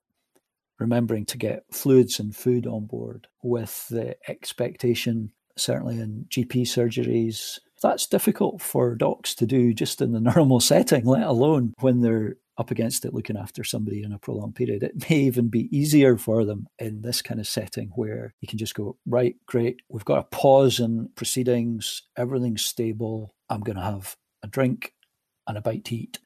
remembering 0.79 1.25
to 1.27 1.39
get 1.39 1.65
fluids 1.71 2.19
and 2.19 2.35
food 2.35 2.67
on 2.67 2.87
board 2.87 3.27
with 3.43 3.89
the 3.89 4.17
expectation, 4.29 5.33
certainly 5.57 5.99
in 5.99 6.27
GP 6.29 6.63
surgeries, 6.63 7.59
that's 7.85 8.07
difficult 8.07 8.63
for 8.63 8.95
docs 8.95 9.35
to 9.37 9.47
do 9.47 9.75
just 9.75 10.01
in 10.01 10.13
the 10.13 10.21
normal 10.35 10.59
setting, 10.59 11.05
let 11.05 11.23
alone 11.23 11.75
when 11.81 12.01
they're 12.01 12.37
up 12.57 12.71
against 12.71 13.05
it 13.05 13.13
looking 13.13 13.37
after 13.37 13.63
somebody 13.63 14.03
in 14.03 14.13
a 14.13 14.19
prolonged 14.19 14.55
period. 14.55 14.83
It 14.83 15.11
may 15.11 15.17
even 15.17 15.49
be 15.49 15.69
easier 15.77 16.17
for 16.17 16.45
them 16.45 16.67
in 16.79 17.03
this 17.03 17.21
kind 17.21 17.41
of 17.41 17.47
setting 17.47 17.91
where 17.95 18.33
you 18.41 18.49
can 18.49 18.59
just 18.59 18.75
go, 18.75 18.97
right, 19.07 19.37
great, 19.47 19.83
we've 19.89 20.05
got 20.05 20.21
a 20.21 20.37
pause 20.37 20.81
in 20.81 21.11
proceedings, 21.15 22.03
everything's 22.17 22.65
stable, 22.65 23.35
I'm 23.51 23.61
going 23.61 23.77
to 23.77 23.83
have 23.83 24.17
a 24.43 24.47
drink 24.47 24.95
and 25.47 25.59
a 25.59 25.61
bite 25.61 25.85
to 25.87 25.97
eat. 25.97 26.21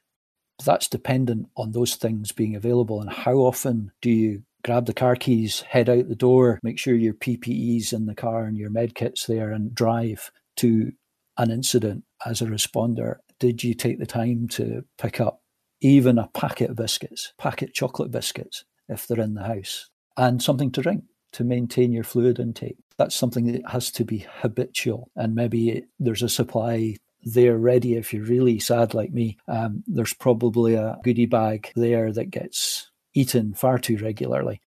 That's 0.64 0.86
dependent 0.86 1.48
on 1.56 1.72
those 1.72 1.96
things 1.96 2.30
being 2.30 2.54
available 2.54 3.00
and 3.00 3.10
how 3.10 3.36
often 3.36 3.90
do 4.00 4.10
you 4.10 4.42
grab 4.64 4.86
the 4.86 4.94
car 4.94 5.16
keys, 5.16 5.60
head 5.62 5.88
out 5.88 6.08
the 6.08 6.14
door, 6.14 6.60
make 6.62 6.78
sure 6.78 6.94
your 6.94 7.14
PPE's 7.14 7.92
in 7.92 8.06
the 8.06 8.14
car 8.14 8.44
and 8.44 8.56
your 8.56 8.70
med 8.70 8.94
kit's 8.94 9.26
there, 9.26 9.50
and 9.50 9.74
drive 9.74 10.30
to 10.56 10.92
an 11.38 11.50
incident 11.50 12.04
as 12.26 12.42
a 12.42 12.46
responder? 12.46 13.16
Did 13.38 13.64
you 13.64 13.74
take 13.74 13.98
the 13.98 14.06
time 14.06 14.48
to 14.48 14.84
pick 14.98 15.20
up 15.20 15.42
even 15.80 16.18
a 16.18 16.28
packet 16.28 16.70
of 16.70 16.76
biscuits, 16.76 17.32
packet 17.38 17.72
chocolate 17.72 18.10
biscuits, 18.10 18.64
if 18.88 19.06
they're 19.06 19.20
in 19.20 19.34
the 19.34 19.44
house, 19.44 19.88
and 20.16 20.42
something 20.42 20.72
to 20.72 20.82
drink 20.82 21.04
to 21.32 21.44
maintain 21.44 21.92
your 21.92 22.04
fluid 22.04 22.38
intake? 22.38 22.78
That's 22.96 23.14
something 23.14 23.52
that 23.52 23.62
has 23.70 23.90
to 23.92 24.04
be 24.04 24.26
habitual, 24.28 25.10
and 25.14 25.34
maybe 25.34 25.70
it, 25.70 25.84
there's 26.00 26.22
a 26.22 26.28
supply 26.28 26.96
there 27.24 27.56
ready 27.56 27.94
if 27.94 28.12
you're 28.12 28.24
really 28.24 28.58
sad 28.58 28.94
like 28.94 29.12
me. 29.12 29.38
Um, 29.46 29.84
there's 29.86 30.14
probably 30.14 30.74
a 30.74 30.98
goodie 31.02 31.26
bag 31.26 31.70
there 31.74 32.12
that 32.12 32.30
gets 32.30 32.90
eaten 33.14 33.54
far 33.54 33.78
too 33.78 33.96
regularly. 33.98 34.60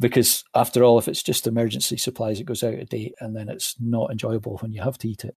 Because 0.00 0.44
after 0.54 0.84
all, 0.84 0.98
if 0.98 1.08
it's 1.08 1.24
just 1.24 1.46
emergency 1.46 1.96
supplies, 1.96 2.38
it 2.38 2.46
goes 2.46 2.62
out 2.62 2.74
of 2.74 2.88
date 2.88 3.14
and 3.20 3.34
then 3.34 3.48
it's 3.48 3.74
not 3.80 4.12
enjoyable 4.12 4.58
when 4.58 4.72
you 4.72 4.80
have 4.82 4.96
to 4.98 5.08
eat 5.08 5.24
it. 5.24 5.36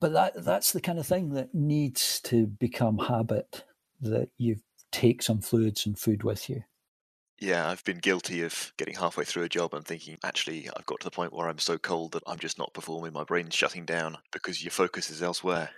But 0.00 0.12
that 0.12 0.44
that's 0.44 0.72
the 0.72 0.80
kind 0.80 0.98
of 0.98 1.06
thing 1.06 1.30
that 1.34 1.54
needs 1.54 2.20
to 2.22 2.46
become 2.46 2.98
habit 2.98 3.64
that 4.00 4.28
you 4.36 4.56
take 4.92 5.22
some 5.22 5.40
fluids 5.40 5.86
and 5.86 5.98
food 5.98 6.22
with 6.22 6.48
you. 6.48 6.64
Yeah, 7.40 7.68
I've 7.68 7.84
been 7.84 7.98
guilty 7.98 8.42
of 8.42 8.72
getting 8.76 8.94
halfway 8.94 9.24
through 9.24 9.42
a 9.42 9.48
job 9.48 9.74
and 9.74 9.84
thinking, 9.84 10.18
actually, 10.22 10.68
I've 10.76 10.86
got 10.86 11.00
to 11.00 11.04
the 11.04 11.10
point 11.10 11.32
where 11.32 11.48
I'm 11.48 11.58
so 11.58 11.78
cold 11.78 12.12
that 12.12 12.22
I'm 12.26 12.38
just 12.38 12.58
not 12.58 12.72
performing. 12.72 13.12
My 13.12 13.24
brain's 13.24 13.54
shutting 13.54 13.84
down 13.84 14.18
because 14.32 14.62
your 14.62 14.70
focus 14.70 15.10
is 15.10 15.22
elsewhere. 15.22 15.70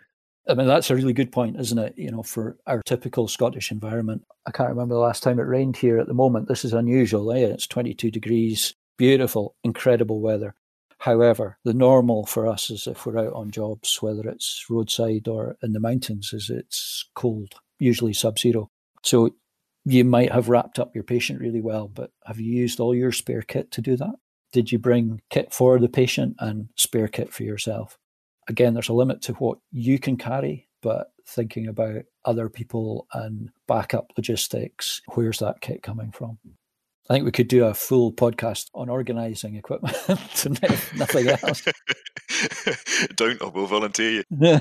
I 0.49 0.55
mean, 0.55 0.69
that's 0.69 0.91
a 0.91 0.95
really 0.95 1.13
good 1.13 1.33
point, 1.33 1.59
isn't 1.59 1.79
it? 1.79 1.95
You 1.97 2.11
know, 2.11 2.23
for 2.23 2.57
our 2.67 2.83
typical 2.83 3.27
Scottish 3.27 3.73
environment. 3.73 4.25
I 4.47 4.53
can't 4.53 4.69
remember 4.69 4.95
the 4.95 5.01
last 5.01 5.23
time 5.23 5.41
it 5.41 5.45
rained 5.45 5.77
here 5.77 5.99
at 5.99 6.07
the 6.07 6.15
moment. 6.15 6.47
This 6.47 6.65
is 6.65 6.73
unusual. 6.73 7.33
Eh? 7.33 7.39
It's 7.39 7.67
22 7.67 8.11
degrees, 8.11 8.75
beautiful, 8.97 9.57
incredible 9.65 10.21
weather. 10.21 10.55
However, 10.99 11.59
the 11.65 11.75
normal 11.75 12.27
for 12.27 12.47
us 12.47 12.71
is 12.71 12.87
if 12.87 13.07
we're 13.07 13.19
out 13.19 13.35
on 13.35 13.51
jobs, 13.51 13.99
whether 14.01 14.29
it's 14.29 14.65
roadside 14.69 15.29
or 15.29 15.57
in 15.63 15.73
the 15.73 15.81
mountains, 15.81 16.33
is 16.33 16.51
it's 16.51 17.09
cold, 17.15 17.55
usually 17.79 18.13
sub 18.13 18.39
zero. 18.39 18.71
So 19.03 19.35
you 19.85 20.05
might 20.05 20.33
have 20.33 20.49
wrapped 20.49 20.79
up 20.79 20.95
your 20.95 21.05
patient 21.05 21.41
really 21.41 21.61
well, 21.61 21.89
but 21.89 22.11
have 22.25 22.41
you 22.41 22.53
used 22.53 22.81
all 22.81 22.95
your 22.95 23.13
spare 23.13 23.43
kit 23.43 23.71
to 23.73 23.83
do 23.83 23.97
that? 23.97 24.15
Did 24.53 24.73
you 24.73 24.79
bring 24.79 25.21
kit 25.31 25.53
for 25.53 25.79
the 25.79 25.89
patient 25.89 26.37
and 26.39 26.71
spare 26.77 27.09
kit 27.09 27.33
for 27.33 27.45
yourself? 27.45 27.99
again, 28.49 28.75
there's 28.75 28.89
a 28.89 28.95
limit 28.95 29.23
to 29.23 29.33
what 29.35 29.59
you 29.71 29.99
can 29.99 30.17
carry, 30.17 30.69
but 30.83 31.13
thinking 31.27 31.67
about 31.67 32.05
other 32.25 32.49
people 32.49 33.07
and 33.13 33.51
backup 33.67 34.13
logistics, 34.17 35.03
where's 35.15 35.39
that 35.39 35.61
kit 35.61 35.83
coming 35.83 36.13
from? 36.13 36.39
I 37.09 37.15
think 37.15 37.25
we 37.25 37.31
could 37.31 37.49
do 37.49 37.65
a 37.65 37.75
full 37.75 38.13
podcast 38.13 38.67
on 38.75 38.89
organizing 38.89 39.55
equipment 39.55 39.97
and 40.45 40.61
nothing 40.97 41.29
else. 41.29 41.63
Don't, 43.17 43.41
or 43.41 43.51
we'll 43.51 43.67
volunteer 43.67 44.25
you. 44.31 44.61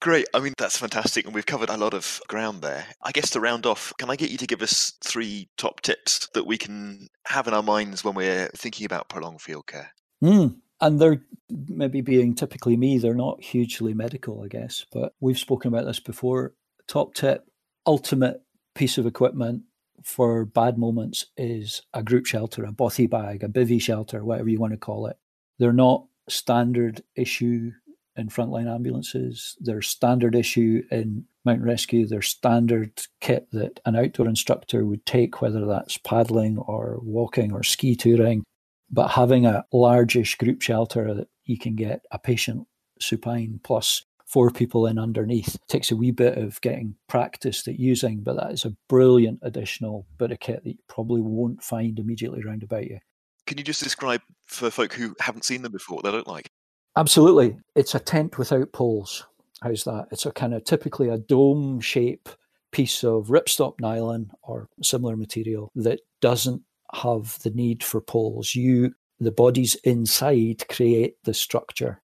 Great. 0.00 0.26
I 0.34 0.40
mean, 0.40 0.54
that's 0.58 0.78
fantastic. 0.78 1.26
And 1.26 1.34
we've 1.34 1.46
covered 1.46 1.68
a 1.68 1.76
lot 1.76 1.94
of 1.94 2.20
ground 2.26 2.62
there. 2.62 2.86
I 3.02 3.12
guess 3.12 3.30
to 3.30 3.40
round 3.40 3.66
off, 3.66 3.92
can 3.98 4.10
I 4.10 4.16
get 4.16 4.30
you 4.30 4.38
to 4.38 4.46
give 4.46 4.62
us 4.62 4.94
three 5.04 5.48
top 5.58 5.82
tips 5.82 6.28
that 6.34 6.46
we 6.46 6.56
can 6.58 7.08
have 7.26 7.46
in 7.46 7.54
our 7.54 7.62
minds 7.62 8.02
when 8.02 8.14
we're 8.14 8.48
thinking 8.56 8.86
about 8.86 9.08
prolonged 9.08 9.42
field 9.42 9.66
care? 9.66 9.92
Mm, 10.24 10.56
and 10.80 10.98
they're 10.98 11.22
maybe 11.50 12.00
being 12.00 12.34
typically 12.34 12.76
me, 12.76 12.98
they're 12.98 13.14
not 13.14 13.42
hugely 13.42 13.94
medical, 13.94 14.42
I 14.42 14.48
guess, 14.48 14.86
but 14.90 15.12
we've 15.20 15.38
spoken 15.38 15.68
about 15.68 15.84
this 15.84 16.00
before. 16.00 16.54
Top 16.88 17.14
tip, 17.14 17.44
ultimate 17.86 18.42
piece 18.74 18.96
of 18.98 19.06
equipment 19.06 19.62
for 20.04 20.44
bad 20.44 20.78
moments 20.78 21.26
is 21.36 21.82
a 21.94 22.02
group 22.02 22.26
shelter, 22.26 22.64
a 22.64 22.72
bothy 22.72 23.06
bag, 23.06 23.42
a 23.42 23.48
bivy 23.48 23.80
shelter, 23.80 24.24
whatever 24.24 24.48
you 24.48 24.58
want 24.58 24.72
to 24.72 24.78
call 24.78 25.06
it. 25.06 25.16
They're 25.58 25.72
not 25.72 26.06
standard 26.28 27.02
issue 27.16 27.72
in 28.16 28.28
frontline 28.28 28.72
ambulances. 28.72 29.56
They're 29.60 29.82
standard 29.82 30.34
issue 30.34 30.82
in 30.90 31.24
mountain 31.44 31.66
rescue. 31.66 32.06
They're 32.06 32.22
standard 32.22 33.00
kit 33.20 33.48
that 33.52 33.80
an 33.84 33.96
outdoor 33.96 34.28
instructor 34.28 34.84
would 34.84 35.06
take, 35.06 35.40
whether 35.40 35.66
that's 35.66 35.98
paddling 35.98 36.58
or 36.58 36.98
walking 37.02 37.52
or 37.52 37.62
ski 37.62 37.96
touring. 37.96 38.44
But 38.90 39.08
having 39.08 39.46
a 39.46 39.64
largish 39.72 40.36
group 40.36 40.62
shelter 40.62 41.14
that 41.14 41.28
you 41.44 41.58
can 41.58 41.76
get 41.76 42.02
a 42.10 42.18
patient 42.18 42.66
supine 43.00 43.60
plus 43.62 44.04
four 44.30 44.50
people 44.50 44.86
in 44.86 44.96
underneath 44.96 45.56
It 45.56 45.60
takes 45.66 45.90
a 45.90 45.96
wee 45.96 46.12
bit 46.12 46.38
of 46.38 46.60
getting 46.60 46.94
practiced 47.08 47.66
at 47.66 47.80
using, 47.80 48.20
but 48.20 48.36
that 48.36 48.52
is 48.52 48.64
a 48.64 48.76
brilliant 48.88 49.40
additional 49.42 50.06
bit 50.18 50.30
of 50.30 50.38
kit 50.38 50.62
that 50.62 50.70
you 50.70 50.78
probably 50.88 51.20
won't 51.20 51.64
find 51.64 51.98
immediately 51.98 52.44
round 52.44 52.62
about 52.62 52.86
you. 52.86 53.00
Can 53.46 53.58
you 53.58 53.64
just 53.64 53.82
describe 53.82 54.20
for 54.46 54.70
folk 54.70 54.92
who 54.92 55.16
haven't 55.18 55.44
seen 55.44 55.62
them 55.62 55.72
before 55.72 55.96
what 55.96 56.04
they 56.04 56.12
look 56.12 56.28
like? 56.28 56.48
Absolutely. 56.96 57.58
It's 57.74 57.96
a 57.96 57.98
tent 57.98 58.38
without 58.38 58.72
poles. 58.72 59.26
How's 59.62 59.82
that? 59.84 60.06
It's 60.12 60.26
a 60.26 60.30
kind 60.30 60.54
of 60.54 60.64
typically 60.64 61.08
a 61.08 61.18
dome 61.18 61.80
shape 61.80 62.28
piece 62.70 63.02
of 63.02 63.26
ripstop 63.26 63.80
nylon 63.80 64.30
or 64.42 64.68
similar 64.80 65.16
material 65.16 65.72
that 65.74 66.00
doesn't 66.20 66.62
have 66.94 67.36
the 67.42 67.50
need 67.50 67.82
for 67.82 68.00
poles. 68.00 68.54
You, 68.54 68.94
the 69.18 69.32
bodies 69.32 69.74
inside, 69.82 70.68
create 70.68 71.16
the 71.24 71.34
structure, 71.34 72.00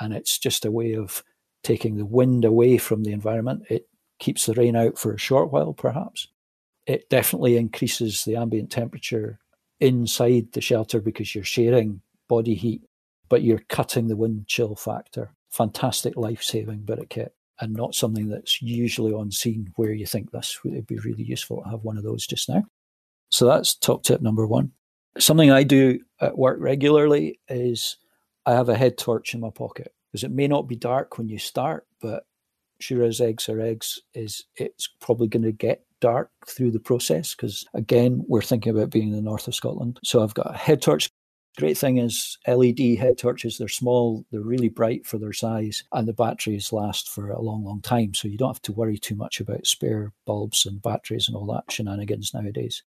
and 0.00 0.12
it's 0.12 0.38
just 0.38 0.64
a 0.64 0.72
way 0.72 0.94
of 0.94 1.22
taking 1.62 1.96
the 1.96 2.06
wind 2.06 2.44
away 2.44 2.78
from 2.78 3.04
the 3.04 3.12
environment. 3.12 3.64
It 3.68 3.88
keeps 4.18 4.46
the 4.46 4.54
rain 4.54 4.76
out 4.76 4.98
for 4.98 5.12
a 5.12 5.18
short 5.18 5.52
while, 5.52 5.72
perhaps. 5.72 6.28
It 6.86 7.10
definitely 7.10 7.56
increases 7.56 8.24
the 8.24 8.36
ambient 8.36 8.70
temperature 8.70 9.38
inside 9.80 10.52
the 10.52 10.60
shelter 10.60 11.00
because 11.00 11.34
you're 11.34 11.44
sharing 11.44 12.00
body 12.28 12.54
heat, 12.54 12.82
but 13.28 13.42
you're 13.42 13.62
cutting 13.68 14.08
the 14.08 14.16
wind 14.16 14.46
chill 14.46 14.74
factor. 14.74 15.34
Fantastic 15.50 16.16
life 16.16 16.42
saving 16.42 16.80
bit 16.80 17.10
kit 17.10 17.34
and 17.60 17.74
not 17.74 17.94
something 17.94 18.28
that's 18.28 18.62
usually 18.62 19.12
on 19.12 19.30
scene 19.30 19.72
where 19.76 19.92
you 19.92 20.06
think 20.06 20.30
this 20.30 20.62
would 20.62 20.86
be 20.86 20.98
really 20.98 21.24
useful 21.24 21.62
to 21.62 21.70
have 21.70 21.82
one 21.82 21.96
of 21.96 22.04
those 22.04 22.26
just 22.26 22.48
now. 22.48 22.64
So 23.30 23.46
that's 23.46 23.74
top 23.74 24.04
tip 24.04 24.20
number 24.20 24.46
one. 24.46 24.72
Something 25.18 25.50
I 25.50 25.64
do 25.64 26.00
at 26.20 26.38
work 26.38 26.58
regularly 26.60 27.40
is 27.48 27.96
I 28.46 28.52
have 28.52 28.68
a 28.68 28.76
head 28.76 28.96
torch 28.96 29.34
in 29.34 29.40
my 29.40 29.50
pocket 29.50 29.92
because 30.18 30.24
it 30.28 30.34
may 30.34 30.48
not 30.48 30.66
be 30.66 30.74
dark 30.74 31.16
when 31.16 31.28
you 31.28 31.38
start, 31.38 31.86
but 32.00 32.24
sure 32.80 33.04
as 33.04 33.20
eggs 33.20 33.48
are 33.48 33.60
eggs, 33.60 34.00
is 34.14 34.44
it's 34.56 34.88
probably 35.00 35.28
going 35.28 35.44
to 35.44 35.52
get 35.52 35.84
dark 36.00 36.30
through 36.46 36.70
the 36.70 36.80
process 36.80 37.34
because 37.34 37.66
again 37.74 38.24
we're 38.28 38.40
thinking 38.40 38.70
about 38.70 38.90
being 38.90 39.08
in 39.08 39.14
the 39.14 39.22
north 39.22 39.46
of 39.48 39.54
Scotland. 39.54 39.98
So 40.04 40.22
I've 40.22 40.34
got 40.34 40.54
a 40.54 40.58
head 40.58 40.82
torch. 40.82 41.08
Great 41.56 41.78
thing 41.78 41.98
is 41.98 42.38
LED 42.46 42.98
head 42.98 43.18
torches. 43.18 43.58
They're 43.58 43.68
small, 43.68 44.24
they're 44.30 44.40
really 44.40 44.68
bright 44.68 45.06
for 45.06 45.18
their 45.18 45.32
size, 45.32 45.84
and 45.92 46.06
the 46.06 46.12
batteries 46.12 46.72
last 46.72 47.08
for 47.08 47.30
a 47.30 47.40
long, 47.40 47.64
long 47.64 47.80
time. 47.80 48.14
So 48.14 48.28
you 48.28 48.38
don't 48.38 48.50
have 48.50 48.62
to 48.62 48.72
worry 48.72 48.98
too 48.98 49.16
much 49.16 49.40
about 49.40 49.66
spare 49.66 50.12
bulbs 50.24 50.66
and 50.66 50.82
batteries 50.82 51.28
and 51.28 51.36
all 51.36 51.46
that 51.46 51.70
shenanigans 51.70 52.32
nowadays. 52.32 52.82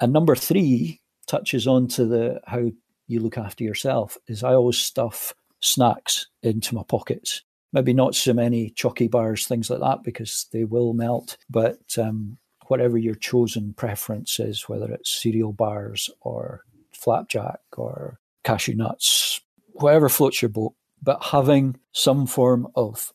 And 0.00 0.12
number 0.12 0.36
three 0.36 1.00
touches 1.26 1.66
on 1.66 1.88
to 1.88 2.06
the 2.06 2.40
how 2.46 2.70
you 3.08 3.20
look 3.20 3.38
after 3.38 3.62
yourself 3.64 4.16
is 4.26 4.42
I 4.42 4.54
always 4.54 4.78
stuff 4.78 5.34
snacks 5.62 6.26
into 6.42 6.74
my 6.74 6.82
pockets. 6.82 7.42
Maybe 7.72 7.94
not 7.94 8.14
so 8.14 8.34
many 8.34 8.70
chalky 8.70 9.08
bars, 9.08 9.46
things 9.46 9.70
like 9.70 9.80
that, 9.80 10.02
because 10.02 10.46
they 10.52 10.64
will 10.64 10.92
melt. 10.92 11.38
But 11.48 11.80
um, 11.96 12.36
whatever 12.66 12.98
your 12.98 13.14
chosen 13.14 13.72
preference 13.72 14.38
is, 14.38 14.68
whether 14.68 14.92
it's 14.92 15.22
cereal 15.22 15.52
bars 15.52 16.10
or 16.20 16.64
flapjack 16.92 17.60
or 17.76 18.18
cashew 18.44 18.74
nuts, 18.74 19.40
whatever 19.72 20.10
floats 20.10 20.42
your 20.42 20.50
boat, 20.50 20.74
but 21.02 21.22
having 21.22 21.76
some 21.92 22.26
form 22.26 22.68
of 22.74 23.12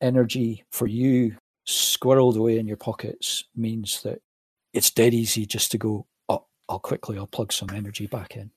energy 0.00 0.64
for 0.70 0.86
you 0.86 1.36
squirreled 1.66 2.36
away 2.36 2.58
in 2.58 2.66
your 2.66 2.76
pockets 2.76 3.44
means 3.54 4.02
that 4.02 4.20
it's 4.72 4.90
dead 4.90 5.14
easy 5.14 5.46
just 5.46 5.70
to 5.72 5.78
go, 5.78 6.06
oh, 6.28 6.46
I'll 6.68 6.80
quickly 6.80 7.18
I'll 7.18 7.26
plug 7.26 7.52
some 7.52 7.70
energy 7.70 8.06
back 8.06 8.36
in. 8.36 8.50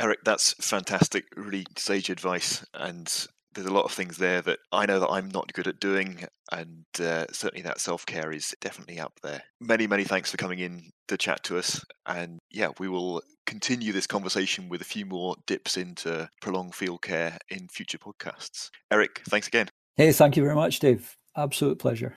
Eric, 0.00 0.20
that's 0.24 0.54
fantastic, 0.54 1.24
really 1.36 1.64
sage 1.76 2.10
advice, 2.10 2.64
and 2.74 3.26
there's 3.54 3.66
a 3.66 3.72
lot 3.72 3.84
of 3.84 3.92
things 3.92 4.16
there 4.16 4.40
that 4.42 4.58
I 4.72 4.86
know 4.86 4.98
that 5.00 5.10
I'm 5.10 5.28
not 5.28 5.52
good 5.52 5.68
at 5.68 5.80
doing, 5.80 6.24
and 6.50 6.84
uh, 7.00 7.26
certainly 7.32 7.62
that 7.62 7.80
self 7.80 8.06
care 8.06 8.32
is 8.32 8.54
definitely 8.60 8.98
up 8.98 9.12
there. 9.22 9.42
Many, 9.60 9.86
many 9.86 10.04
thanks 10.04 10.30
for 10.30 10.36
coming 10.36 10.58
in 10.58 10.90
to 11.08 11.16
chat 11.16 11.42
to 11.44 11.58
us, 11.58 11.84
and 12.06 12.38
yeah, 12.50 12.68
we 12.78 12.88
will 12.88 13.22
continue 13.46 13.92
this 13.92 14.06
conversation 14.06 14.68
with 14.68 14.80
a 14.80 14.84
few 14.84 15.04
more 15.04 15.36
dips 15.46 15.76
into 15.76 16.28
prolonged 16.40 16.74
field 16.74 17.02
care 17.02 17.36
in 17.50 17.68
future 17.68 17.98
podcasts. 17.98 18.70
Eric, 18.90 19.20
thanks 19.28 19.48
again. 19.48 19.68
Hey, 19.96 20.12
thank 20.12 20.36
you 20.36 20.42
very 20.42 20.54
much, 20.54 20.78
Dave. 20.78 21.16
Absolute 21.36 21.78
pleasure. 21.78 22.16